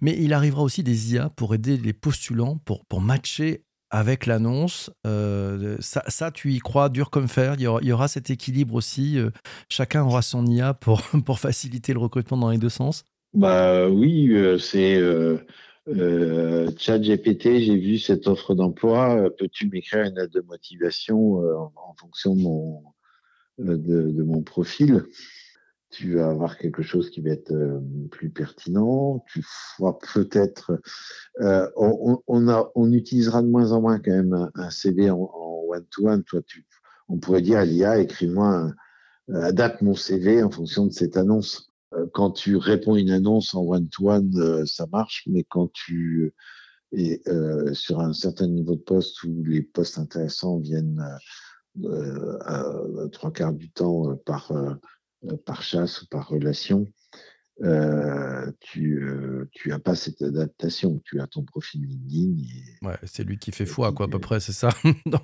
mais 0.00 0.16
il 0.20 0.32
arrivera 0.32 0.62
aussi 0.62 0.84
des 0.84 1.14
IA 1.14 1.30
pour 1.30 1.54
aider 1.54 1.76
les 1.76 1.92
postulants, 1.92 2.58
pour 2.64 3.00
matcher 3.00 3.65
avec 3.96 4.26
l'annonce. 4.26 4.90
Euh, 5.06 5.76
ça, 5.80 6.30
tu 6.30 6.52
y 6.52 6.58
crois 6.58 6.90
dur 6.90 7.08
comme 7.08 7.28
fer. 7.28 7.54
Il 7.58 7.62
y 7.62 7.92
aura, 7.92 8.08
cet 8.08 8.28
équilibre 8.28 8.74
aussi. 8.74 9.18
Euh, 9.18 9.30
chacun 9.70 10.04
aura 10.04 10.20
son 10.20 10.44
IA 10.44 10.74
pour, 10.74 11.00
pour 11.24 11.38
faciliter 11.38 11.94
le 11.94 11.98
recrutement 11.98 12.36
dans 12.36 12.50
les 12.50 12.58
deux 12.58 12.68
sens. 12.68 13.04
Bah 13.32 13.88
oui, 13.88 14.28
euh, 14.32 14.58
c'est 14.58 15.00
Chat 16.78 16.98
GPT. 16.98 17.60
J'ai 17.60 17.76
vu 17.76 17.98
cette 17.98 18.26
offre 18.26 18.54
d'emploi. 18.54 19.30
Peux-tu 19.38 19.66
m'écrire 19.68 20.04
une 20.04 20.16
lettre 20.16 20.34
de 20.34 20.42
motivation 20.42 21.38
en, 21.38 21.94
fonction 21.98 22.34
de 23.56 24.22
mon 24.22 24.42
profil? 24.42 25.04
Tu 25.90 26.14
vas 26.14 26.30
avoir 26.30 26.58
quelque 26.58 26.82
chose 26.82 27.10
qui 27.10 27.20
va 27.20 27.30
être 27.30 27.52
euh, 27.52 27.80
plus 28.10 28.30
pertinent. 28.30 29.24
Tu 29.28 29.42
feras 29.76 29.96
peut-être, 30.14 30.80
euh, 31.40 31.68
on, 31.76 32.22
on, 32.26 32.70
on 32.74 32.92
utilisera 32.92 33.42
de 33.42 33.48
moins 33.48 33.72
en 33.72 33.80
moins 33.80 33.98
quand 33.98 34.12
même 34.12 34.50
un, 34.54 34.70
CV 34.70 35.10
en 35.10 35.30
one-to-one. 35.68 36.24
Toi, 36.24 36.40
tu, 36.46 36.66
on 37.08 37.18
pourrait 37.18 37.42
dire 37.42 37.58
à 37.58 37.64
l'IA, 37.64 37.98
écris-moi, 37.98 38.72
adapte 39.32 39.82
mon 39.82 39.94
CV 39.94 40.42
en 40.42 40.50
fonction 40.50 40.86
de 40.86 40.92
cette 40.92 41.16
annonce. 41.16 41.72
quand 42.12 42.30
tu 42.30 42.56
réponds 42.56 42.96
une 42.96 43.10
annonce 43.10 43.54
en 43.54 43.62
one-to-one, 43.62 44.66
ça 44.66 44.86
marche, 44.92 45.24
mais 45.26 45.44
quand 45.44 45.70
tu 45.72 46.32
es 46.92 47.20
sur 47.72 48.00
un 48.00 48.12
certain 48.12 48.46
niveau 48.48 48.74
de 48.76 48.80
poste 48.80 49.22
où 49.24 49.42
les 49.44 49.62
postes 49.62 49.98
intéressants 49.98 50.58
viennent 50.58 51.04
trois 53.12 53.32
quarts 53.32 53.52
du 53.52 53.70
temps 53.70 54.16
par, 54.24 54.52
par 55.44 55.62
chasse 55.62 56.02
ou 56.02 56.06
par 56.06 56.28
relation, 56.28 56.86
euh, 57.62 58.50
tu 58.60 59.02
euh, 59.02 59.48
tu 59.52 59.72
as 59.72 59.78
pas 59.78 59.94
cette 59.94 60.20
adaptation. 60.20 61.00
Tu 61.04 61.20
as 61.20 61.26
ton 61.26 61.42
profil 61.42 61.86
LinkedIn. 61.86 62.42
ouais, 62.82 62.96
c'est 63.04 63.24
lui 63.24 63.38
qui 63.38 63.50
fait 63.50 63.64
foi, 63.64 63.92
quoi, 63.92 64.06
à 64.06 64.08
peu 64.08 64.18
près, 64.18 64.40
c'est 64.40 64.52
ça. 64.52 64.68
Donc 65.06 65.22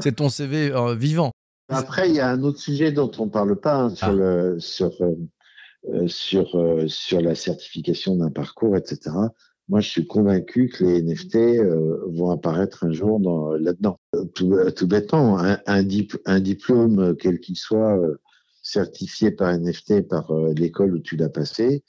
c'est 0.00 0.16
ton 0.16 0.28
CV 0.28 0.72
euh, 0.72 0.94
vivant. 0.94 1.30
Après, 1.68 2.08
il 2.08 2.16
y 2.16 2.20
a 2.20 2.30
un 2.30 2.42
autre 2.42 2.58
sujet 2.58 2.90
dont 2.90 3.10
on 3.18 3.28
parle 3.28 3.60
pas 3.60 3.76
hein, 3.76 3.90
sur 3.90 4.08
ah. 4.08 4.12
le 4.12 4.56
sur 4.58 4.92
sur 6.06 6.84
sur 6.88 7.20
la 7.20 7.34
certification 7.36 8.16
d'un 8.16 8.30
parcours, 8.30 8.76
etc. 8.76 9.14
Moi, 9.68 9.80
je 9.80 9.88
suis 9.88 10.06
convaincu 10.06 10.68
que 10.68 10.84
les 10.84 11.02
NFT 11.02 11.60
vont 12.08 12.30
apparaître 12.30 12.84
un 12.84 12.92
jour 12.92 13.20
là-dedans. 13.58 13.98
Tout, 14.34 14.56
tout, 14.76 14.86
bêtement, 14.86 15.40
un, 15.40 15.58
un, 15.66 15.82
diplôme, 15.82 17.16
quel 17.18 17.40
qu'il 17.40 17.56
soit, 17.56 17.98
certifié 18.66 19.30
par 19.30 19.56
NFT 19.56 20.08
par 20.08 20.32
euh, 20.32 20.52
l'école 20.52 20.96
où 20.96 20.98
tu 20.98 21.16
l'as 21.16 21.28
passé, 21.28 21.84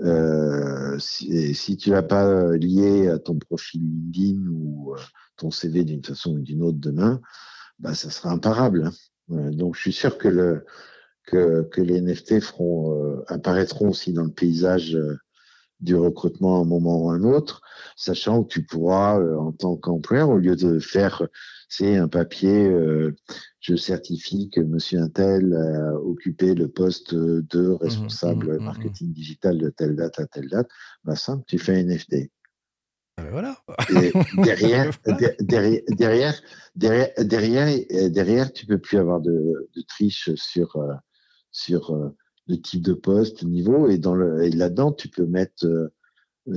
euh, 0.00 0.98
si, 0.98 1.54
si, 1.54 1.76
tu 1.76 1.90
l'as 1.90 2.02
pas 2.02 2.56
lié 2.56 3.08
à 3.08 3.18
ton 3.18 3.38
profil 3.38 3.82
LinkedIn 3.82 4.46
ou 4.50 4.94
euh, 4.94 5.00
ton 5.36 5.50
CV 5.50 5.84
d'une 5.84 6.02
façon 6.02 6.36
ou 6.36 6.40
d'une 6.40 6.62
autre 6.62 6.78
demain, 6.78 7.20
bah, 7.78 7.92
ça 7.92 8.08
sera 8.08 8.30
imparable. 8.30 8.90
Hein. 9.28 9.50
Donc, 9.50 9.76
je 9.76 9.82
suis 9.82 9.92
sûr 9.92 10.16
que, 10.16 10.28
le, 10.28 10.64
que, 11.26 11.68
que 11.70 11.82
les 11.82 12.00
NFT 12.00 12.36
apparaîtront 13.26 13.90
aussi 13.90 14.14
dans 14.14 14.24
le 14.24 14.32
paysage 14.32 14.98
du 15.82 15.94
recrutement 15.94 16.58
à 16.58 16.60
un 16.62 16.64
moment 16.64 17.04
ou 17.04 17.10
à 17.10 17.14
un 17.14 17.24
autre, 17.24 17.60
sachant 17.96 18.42
que 18.42 18.48
tu 18.48 18.64
pourras, 18.64 19.20
en 19.20 19.52
tant 19.52 19.76
qu'employeur, 19.76 20.30
au 20.30 20.38
lieu 20.38 20.56
de 20.56 20.78
faire 20.78 21.22
c'est 21.74 21.96
un 21.96 22.06
papier, 22.06 22.68
euh, 22.68 23.16
je 23.60 23.76
certifie 23.76 24.50
que 24.50 24.60
Monsieur 24.60 25.00
Intel 25.00 25.54
a 25.54 25.94
occupé 25.94 26.54
le 26.54 26.68
poste 26.68 27.14
de 27.14 27.62
mmh 27.62 27.78
responsable 27.80 28.52
mmh 28.52 28.58
mmh 28.58 28.64
marketing 28.64 29.12
digital 29.14 29.56
de 29.56 29.70
telle 29.70 29.96
date 29.96 30.18
à 30.18 30.26
telle 30.26 30.50
date. 30.50 30.68
Bah 31.02 31.16
simple, 31.16 31.44
tu 31.46 31.58
fais 31.58 31.80
un 31.80 31.84
NFT. 31.84 32.30
Ah 33.16 33.22
ben 33.22 33.30
voilà. 33.30 33.56
derrière, 34.44 34.90
derrière, 35.40 35.80
derrière, 35.88 37.08
derrière, 37.16 38.10
derrière, 38.10 38.52
tu 38.52 38.66
peux 38.66 38.78
plus 38.78 38.98
avoir 38.98 39.22
de, 39.22 39.70
triche 39.88 40.28
sur 40.34 40.76
euh, 40.76 40.92
sur 41.52 42.12
euh, 42.48 42.54
le 42.54 42.60
type 42.60 42.82
de 42.82 42.94
poste, 42.94 43.44
niveau, 43.44 43.88
et 43.88 43.98
dans 43.98 44.14
le 44.14 44.48
là-dedans, 44.48 44.92
tu 44.92 45.08
peux 45.08 45.26
mettre 45.26 45.90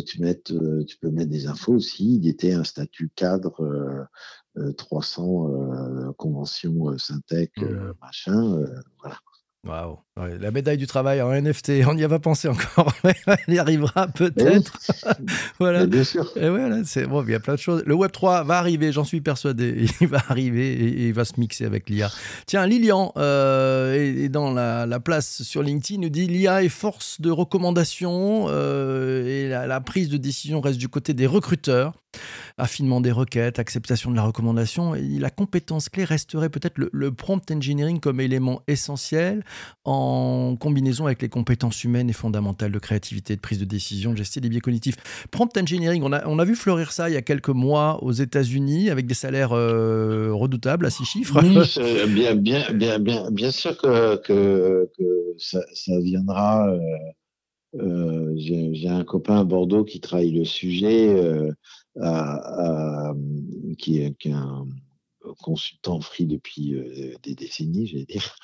tu, 0.05 0.19
tu 0.19 0.97
peux 0.97 1.11
mettre 1.11 1.29
des 1.29 1.47
infos 1.47 1.73
aussi. 1.73 2.17
Il 2.17 2.27
était 2.27 2.53
un 2.53 2.63
statut 2.63 3.11
cadre 3.15 4.07
300 4.77 5.49
euh, 5.49 6.13
conventions 6.13 6.89
euh, 6.89 6.97
Syntec, 6.97 7.51
mmh. 7.57 7.63
euh, 7.63 7.93
machin. 8.01 8.65
voilà. 8.99 9.19
Waouh, 9.63 9.99
la 10.17 10.49
médaille 10.49 10.77
du 10.77 10.87
travail 10.87 11.21
en 11.21 11.33
NFT, 11.33 11.71
on 11.87 11.97
y 11.97 12.05
a 12.05 12.07
pas 12.07 12.19
pensé 12.19 12.47
encore, 12.47 12.93
elle 13.03 13.53
y 13.53 13.59
arrivera 13.59 14.07
peut-être. 14.07 14.79
voilà. 15.59 15.85
bien 15.87 16.05
sûr. 16.05 16.31
Et 16.37 16.47
voilà, 16.47 16.85
c'est 16.85 17.05
bon, 17.05 17.21
il 17.23 17.31
y 17.31 17.35
a 17.35 17.41
plein 17.41 17.55
de 17.55 17.59
choses. 17.59 17.83
Le 17.85 17.93
Web 17.95 18.13
3 18.13 18.43
va 18.43 18.57
arriver, 18.57 18.93
j'en 18.93 19.03
suis 19.03 19.19
persuadé. 19.19 19.87
Il 19.99 20.07
va 20.07 20.23
arriver 20.29 20.71
et, 20.71 21.07
il 21.07 21.13
va 21.13 21.25
se 21.25 21.37
mixer 21.37 21.65
avec 21.65 21.89
l'IA. 21.89 22.09
Tiens, 22.45 22.65
Lilian 22.65 23.11
euh, 23.17 24.23
est, 24.23 24.29
dans 24.29 24.53
la, 24.53 24.99
place 25.01 25.43
sur 25.43 25.61
LinkedIn, 25.61 25.99
nous 25.99 26.09
dit 26.09 26.27
l'IA 26.27 26.63
est 26.63 26.69
force 26.69 27.19
de 27.19 27.29
recommandation 27.29 28.47
et 28.47 29.49
la, 29.49 29.67
la, 29.67 29.81
prise 29.81 30.07
de 30.07 30.15
décision 30.15 30.61
reste 30.61 30.77
du 30.77 30.87
côté 30.87 31.13
des 31.13 31.27
recruteurs 31.27 31.93
affinement 32.57 33.01
des 33.01 33.11
requêtes, 33.11 33.59
acceptation 33.59 34.11
de 34.11 34.15
la 34.15 34.23
recommandation. 34.23 34.95
Et 34.95 35.19
la 35.19 35.29
compétence 35.29 35.89
clé 35.89 36.03
resterait 36.03 36.49
peut-être 36.49 36.77
le, 36.77 37.11
prompt 37.11 37.49
engineering 37.51 37.99
comme 37.99 38.19
élément 38.19 38.61
essentiel 38.67 39.43
en 39.83 40.04
combinaison 40.59 41.05
avec 41.05 41.21
les 41.21 41.29
compétences 41.29 41.83
humaines 41.83 42.09
et 42.09 42.13
fondamentales 42.13 42.71
de 42.71 42.79
créativité, 42.79 43.35
de 43.35 43.41
prise 43.41 43.59
de 43.59 43.65
décision, 43.65 44.11
de 44.11 44.17
gestion 44.17 44.41
des 44.41 44.49
biais 44.49 44.59
cognitifs. 44.61 44.95
Prompt 45.31 45.57
engineering, 45.57 46.03
on 46.03 46.11
a, 46.11 46.25
on 46.27 46.39
a 46.39 46.45
vu 46.45 46.55
fleurir 46.55 46.91
ça 46.91 47.09
il 47.09 47.13
y 47.13 47.17
a 47.17 47.21
quelques 47.21 47.49
mois 47.49 48.03
aux 48.03 48.11
États-Unis 48.11 48.89
avec 48.89 49.05
des 49.05 49.13
salaires 49.13 49.53
euh, 49.53 50.33
redoutables 50.33 50.85
à 50.85 50.89
six 50.89 51.05
chiffres. 51.05 51.41
Oui, 51.41 51.57
bien, 52.13 52.35
bien, 52.35 52.71
bien, 52.71 52.99
bien, 52.99 53.31
bien 53.31 53.51
sûr 53.51 53.77
que, 53.77 54.15
que, 54.17 54.89
ça, 55.37 55.61
viendra. 55.99 56.69
Euh, 56.69 56.79
euh, 57.75 58.33
j'ai 58.37 58.87
un 58.87 59.03
copain 59.03 59.41
à 59.41 59.43
Bordeaux 59.43 59.83
qui 59.83 59.99
travaille 59.99 60.31
le 60.31 60.45
sujet 60.45 61.13
qui, 63.77 63.99
est, 63.99 64.17
qui, 64.17 64.29
est, 64.29 64.33
un 64.33 64.65
consultant 65.39 66.01
free 66.01 66.25
depuis 66.25 66.73
euh, 66.73 67.13
des 67.23 67.35
décennies, 67.35 67.87
je 67.87 67.97
vais 67.97 68.05
dire, 68.05 68.35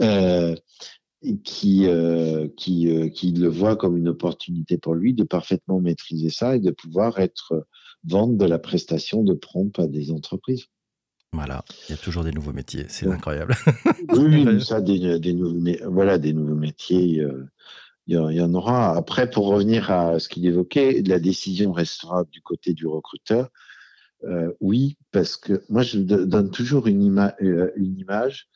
euh, 0.00 0.54
qui, 1.44 1.86
euh, 1.86 2.48
qui, 2.56 3.10
qui 3.12 3.32
le 3.32 3.48
voit 3.48 3.76
comme 3.76 3.96
une 3.96 4.08
opportunité 4.08 4.78
pour 4.78 4.94
lui 4.94 5.14
de 5.14 5.24
parfaitement 5.24 5.80
maîtriser 5.80 6.30
ça 6.30 6.56
et 6.56 6.60
de 6.60 6.70
pouvoir 6.70 7.18
être 7.18 7.66
vendre 8.04 8.36
de 8.36 8.46
la 8.46 8.58
prestation 8.58 9.22
de 9.22 9.34
prompt 9.34 9.78
à 9.78 9.86
des 9.86 10.10
entreprises. 10.10 10.66
Voilà, 11.32 11.64
il 11.88 11.92
y 11.92 11.94
a 11.94 11.98
toujours 11.98 12.24
des 12.24 12.32
nouveaux 12.32 12.52
métiers, 12.52 12.86
c'est 12.88 13.06
incroyable. 13.06 13.54
oui, 14.16 14.60
ça, 14.64 14.80
des, 14.80 15.20
des, 15.20 15.32
nouveaux, 15.32 15.60
voilà, 15.88 16.18
des 16.18 16.32
nouveaux 16.32 16.56
métiers 16.56 17.22
il 18.06 18.36
y 18.36 18.42
en 18.42 18.54
aura. 18.54 18.96
Après, 18.96 19.30
pour 19.30 19.46
revenir 19.46 19.90
à 19.90 20.18
ce 20.18 20.28
qu'il 20.28 20.46
évoquait, 20.46 21.02
la 21.06 21.20
décision 21.20 21.72
restera 21.72 22.24
du 22.24 22.40
côté 22.40 22.72
du 22.74 22.86
recruteur. 22.86 23.48
Euh, 24.24 24.52
oui, 24.60 24.98
parce 25.12 25.36
que 25.36 25.62
moi, 25.68 25.82
je 25.82 25.98
donne 25.98 26.50
toujours 26.50 26.86
une, 26.86 27.32
euh, 27.40 27.70
une 27.76 27.98
image. 27.98 28.48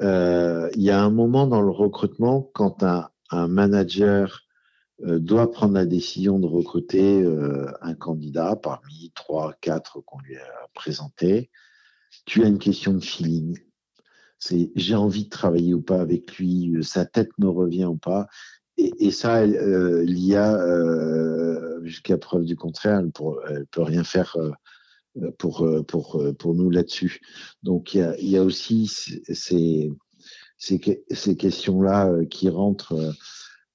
Euh, 0.00 0.70
il 0.74 0.82
y 0.82 0.90
a 0.90 1.02
un 1.02 1.10
moment 1.10 1.46
dans 1.46 1.60
le 1.60 1.70
recrutement 1.70 2.50
quand 2.54 2.82
un, 2.82 3.08
manager 3.32 4.42
doit 4.98 5.50
prendre 5.50 5.74
la 5.74 5.86
décision 5.86 6.38
de 6.40 6.46
recruter 6.46 7.24
un 7.80 7.94
candidat 7.94 8.56
parmi 8.56 9.12
trois, 9.14 9.54
quatre 9.60 10.00
qu'on 10.00 10.18
lui 10.18 10.36
a 10.36 10.68
présenté. 10.74 11.48
Tu 12.26 12.42
as 12.42 12.48
une 12.48 12.58
question 12.58 12.92
de 12.92 13.00
feeling. 13.00 13.56
C'est 14.38 14.72
j'ai 14.74 14.96
envie 14.96 15.24
de 15.24 15.30
travailler 15.30 15.74
ou 15.74 15.80
pas 15.80 16.00
avec 16.00 16.36
lui, 16.38 16.76
sa 16.82 17.06
tête 17.06 17.30
me 17.38 17.48
revient 17.48 17.84
ou 17.84 17.96
pas 17.96 18.26
et, 18.98 19.10
ça, 19.10 19.42
euh, 19.42 20.02
l'IA, 20.04 20.54
euh, 20.54 21.84
jusqu'à 21.84 22.16
preuve 22.16 22.44
du 22.44 22.56
contraire, 22.56 23.00
elle 23.00 23.06
ne 23.06 23.64
peut 23.64 23.82
rien 23.82 24.04
faire 24.04 24.36
euh, 24.36 24.50
pour, 25.38 25.68
pour, 25.86 26.22
pour 26.38 26.54
nous 26.54 26.70
là-dessus. 26.70 27.20
Donc 27.62 27.94
il 27.94 28.16
y 28.20 28.36
a, 28.36 28.42
aussi 28.42 28.86
ces, 28.86 29.90
ces, 30.56 31.36
questions-là 31.36 32.24
qui 32.30 32.48
rentrent 32.48 33.14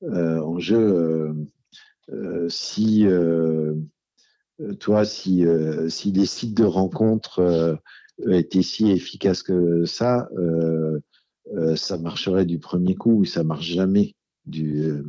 en 0.01 0.59
jeu. 0.59 1.33
si 2.47 3.05
toi, 4.79 5.05
si, 5.05 5.45
si 5.89 6.11
les 6.11 6.25
sites 6.25 6.55
de 6.55 6.65
rencontres 6.65 7.77
étaient 8.29 8.61
si 8.61 8.91
efficaces 8.91 9.43
que 9.43 9.85
ça, 9.85 10.29
ça 11.75 11.97
marcherait 11.97 12.45
du 12.45 12.59
premier 12.59 12.95
coup, 12.95 13.25
ça 13.25 13.43
marche 13.43 13.67
jamais 13.67 14.15
du, 14.45 14.83
euh, 14.83 15.03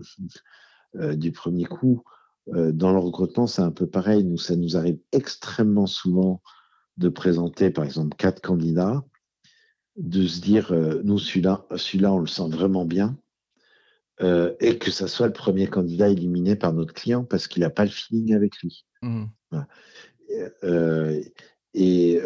euh, 0.97 1.17
du 1.17 1.33
premier 1.33 1.65
coup. 1.65 2.03
Euh, 2.55 2.73
dans 2.73 2.93
le 2.93 2.99
recrutement, 2.99 3.47
c'est 3.47 3.63
un 3.63 3.71
peu 3.71 3.87
pareil. 3.87 4.25
Nous, 4.25 4.39
ça 4.39 4.57
nous 4.57 4.77
arrive 4.77 4.99
extrêmement 5.13 5.87
souvent 5.87 6.43
de 6.97 7.09
présenter, 7.09 7.71
par 7.71 7.85
exemple, 7.85 8.17
quatre 8.17 8.41
candidats, 8.41 9.05
de 9.97 10.27
se 10.27 10.41
dire, 10.41 10.73
nous, 11.05 11.19
celui-là, 11.19 11.67
celui-là, 11.77 12.13
on 12.13 12.19
le 12.19 12.27
sent 12.27 12.49
vraiment 12.49 12.87
bien, 12.87 13.19
et 14.23 14.79
que 14.79 14.91
ça 14.91 15.07
soit 15.07 15.27
le 15.27 15.33
premier 15.35 15.67
candidat 15.67 16.09
éliminé 16.09 16.57
par 16.57 16.73
notre 16.73 16.95
client 16.95 17.25
parce 17.25 17.49
qu'il 17.49 17.61
n'a 17.63 17.71
pas 17.71 17.85
le 17.85 17.91
feeling 17.91 18.35
avec 18.35 18.57
lui. 18.63 18.87
Mmh. 19.03 19.25
et, 21.75 22.19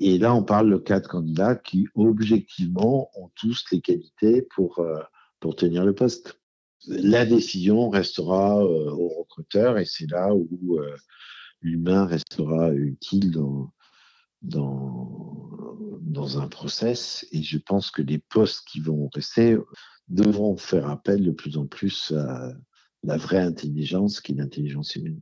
et, 0.00 0.18
là, 0.18 0.34
on 0.34 0.42
parle 0.42 0.70
de 0.70 0.78
quatre 0.78 1.08
candidats 1.08 1.54
qui, 1.54 1.86
objectivement, 1.94 3.10
ont 3.14 3.30
tous 3.34 3.66
les 3.72 3.82
qualités 3.82 4.40
pour, 4.40 4.82
pour 5.40 5.54
tenir 5.54 5.84
le 5.84 5.94
poste. 5.94 6.38
La 6.86 7.26
décision 7.26 7.88
restera 7.88 8.62
euh, 8.62 8.90
au 8.90 9.08
recruteur 9.08 9.78
et 9.78 9.84
c'est 9.84 10.10
là 10.10 10.34
où 10.34 10.78
euh, 10.78 10.96
l'humain 11.60 12.06
restera 12.06 12.72
utile 12.72 13.30
dans, 13.30 13.72
dans, 14.42 15.78
dans 16.00 16.38
un 16.40 16.48
process. 16.48 17.26
Et 17.32 17.42
je 17.42 17.58
pense 17.58 17.90
que 17.90 18.02
les 18.02 18.18
postes 18.18 18.66
qui 18.68 18.80
vont 18.80 19.10
rester 19.14 19.56
devront 20.08 20.56
faire 20.56 20.88
appel 20.88 21.24
de 21.24 21.32
plus 21.32 21.56
en 21.56 21.66
plus 21.66 22.12
à 22.12 22.52
la 23.02 23.16
vraie 23.16 23.42
intelligence 23.42 24.20
qui 24.20 24.32
est 24.32 24.36
l'intelligence 24.36 24.94
humaine. 24.94 25.20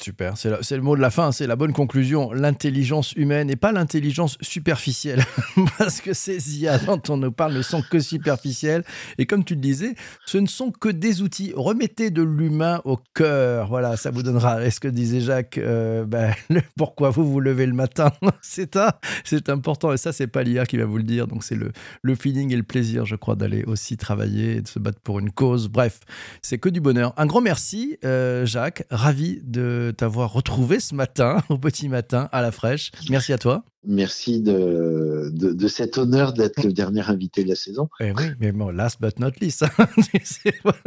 Super, 0.00 0.34
c'est 0.36 0.76
le 0.76 0.82
mot 0.82 0.94
de 0.94 1.00
la 1.00 1.10
fin, 1.10 1.32
c'est 1.32 1.48
la 1.48 1.56
bonne 1.56 1.72
conclusion. 1.72 2.32
L'intelligence 2.32 3.14
humaine 3.14 3.50
et 3.50 3.56
pas 3.56 3.72
l'intelligence 3.72 4.38
superficielle. 4.40 5.24
Parce 5.78 6.00
que 6.00 6.12
ces 6.12 6.60
IA 6.60 6.78
dont 6.78 7.02
on 7.08 7.16
nous 7.16 7.32
parle 7.32 7.54
ne 7.54 7.62
sont 7.62 7.82
que 7.82 7.98
superficielles. 7.98 8.84
Et 9.18 9.26
comme 9.26 9.44
tu 9.44 9.56
le 9.56 9.60
disais, 9.60 9.96
ce 10.24 10.38
ne 10.38 10.46
sont 10.46 10.70
que 10.70 10.88
des 10.88 11.20
outils. 11.20 11.52
Remettez 11.56 12.10
de 12.10 12.22
l'humain 12.22 12.80
au 12.84 12.96
cœur. 13.12 13.66
Voilà, 13.66 13.96
ça 13.96 14.12
vous 14.12 14.22
donnera. 14.22 14.64
Est-ce 14.64 14.78
que 14.78 14.86
disait 14.86 15.20
Jacques 15.20 15.58
euh, 15.58 16.04
ben, 16.04 16.32
Pourquoi 16.76 17.10
vous 17.10 17.28
vous 17.28 17.40
levez 17.40 17.66
le 17.66 17.74
matin? 17.74 18.12
C'est 18.40 18.78
c'est 19.24 19.48
important. 19.48 19.92
Et 19.92 19.96
ça, 19.96 20.12
c'est 20.12 20.28
pas 20.28 20.44
l'IA 20.44 20.64
qui 20.64 20.76
va 20.76 20.84
vous 20.84 20.98
le 20.98 21.02
dire. 21.02 21.26
Donc, 21.26 21.42
c'est 21.42 21.56
le, 21.56 21.72
le 22.02 22.14
feeling 22.14 22.52
et 22.52 22.56
le 22.56 22.62
plaisir, 22.62 23.04
je 23.04 23.16
crois, 23.16 23.34
d'aller 23.34 23.64
aussi 23.64 23.96
travailler 23.96 24.56
et 24.56 24.62
de 24.62 24.68
se 24.68 24.78
battre 24.78 25.00
pour 25.00 25.18
une 25.18 25.32
cause. 25.32 25.68
Bref, 25.68 26.00
c'est 26.40 26.58
que 26.58 26.68
du 26.68 26.80
bonheur. 26.80 27.14
Un 27.16 27.26
grand 27.26 27.40
merci, 27.40 27.98
euh, 28.04 28.46
Jacques. 28.46 28.84
Ravi 28.90 29.40
de 29.42 29.87
t'avoir 29.90 30.32
retrouvé 30.32 30.80
ce 30.80 30.94
matin, 30.94 31.42
au 31.48 31.58
petit 31.58 31.88
matin, 31.88 32.28
à 32.32 32.42
la 32.42 32.52
fraîche. 32.52 32.90
Merci 33.10 33.32
à 33.32 33.38
toi. 33.38 33.64
Merci 33.86 34.40
de, 34.40 35.32
cet 35.68 35.98
honneur 35.98 36.32
d'être 36.32 36.64
le 36.64 36.72
dernier 36.72 37.08
invité 37.08 37.44
de 37.44 37.48
la 37.48 37.54
saison. 37.54 37.88
Eh 38.00 38.10
oui, 38.10 38.24
mais 38.40 38.50
bon, 38.50 38.70
last 38.70 39.00
but 39.00 39.18
not 39.20 39.30
least. 39.40 39.62
Hein. 39.62 39.86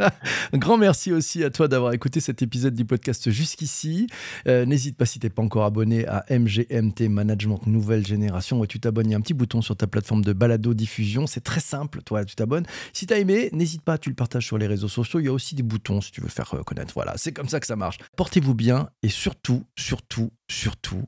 Un 0.52 0.58
grand 0.58 0.76
merci 0.76 1.10
aussi 1.10 1.42
à 1.42 1.50
toi 1.50 1.68
d'avoir 1.68 1.94
écouté 1.94 2.20
cet 2.20 2.42
épisode 2.42 2.74
du 2.74 2.84
podcast 2.84 3.30
jusqu'ici. 3.30 4.08
Euh, 4.46 4.66
n'hésite 4.66 4.98
pas 4.98 5.06
si 5.06 5.18
tu 5.18 5.26
n'es 5.26 5.30
pas 5.30 5.42
encore 5.42 5.64
abonné 5.64 6.06
à 6.06 6.26
MGMT 6.30 7.08
Management 7.08 7.66
Nouvelle 7.66 8.06
Génération. 8.06 8.64
tu 8.66 8.78
t'abonnes, 8.78 9.06
il 9.06 9.12
y 9.12 9.14
a 9.14 9.18
un 9.18 9.22
petit 9.22 9.34
bouton 9.34 9.62
sur 9.62 9.74
ta 9.74 9.86
plateforme 9.86 10.22
de 10.22 10.34
balado 10.34 10.74
diffusion. 10.74 11.26
C'est 11.26 11.40
très 11.40 11.60
simple, 11.60 12.02
toi, 12.02 12.26
tu 12.26 12.36
t'abonnes. 12.36 12.66
Si 12.92 13.06
tu 13.06 13.14
as 13.14 13.18
aimé, 13.18 13.48
n'hésite 13.52 13.82
pas, 13.82 13.96
tu 13.96 14.10
le 14.10 14.14
partages 14.14 14.46
sur 14.46 14.58
les 14.58 14.66
réseaux 14.66 14.88
sociaux. 14.88 15.18
Il 15.18 15.26
y 15.26 15.28
a 15.28 15.32
aussi 15.32 15.54
des 15.54 15.62
boutons 15.62 16.02
si 16.02 16.12
tu 16.12 16.20
veux 16.20 16.28
faire 16.28 16.50
connaître. 16.66 16.92
Voilà, 16.94 17.14
c'est 17.16 17.32
comme 17.32 17.48
ça 17.48 17.58
que 17.58 17.66
ça 17.66 17.76
marche. 17.76 17.98
Portez-vous 18.16 18.54
bien 18.54 18.90
et 19.02 19.08
surtout, 19.08 19.64
surtout, 19.78 20.30
surtout, 20.48 21.04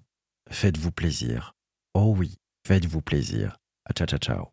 faites-vous 0.50 0.90
plaisir. 0.90 1.53
Oh 1.96 2.12
oui, 2.18 2.38
faites-vous 2.66 3.02
plaisir. 3.02 3.56
Ciao, 3.94 4.06
ciao, 4.06 4.18
ciao. 4.18 4.50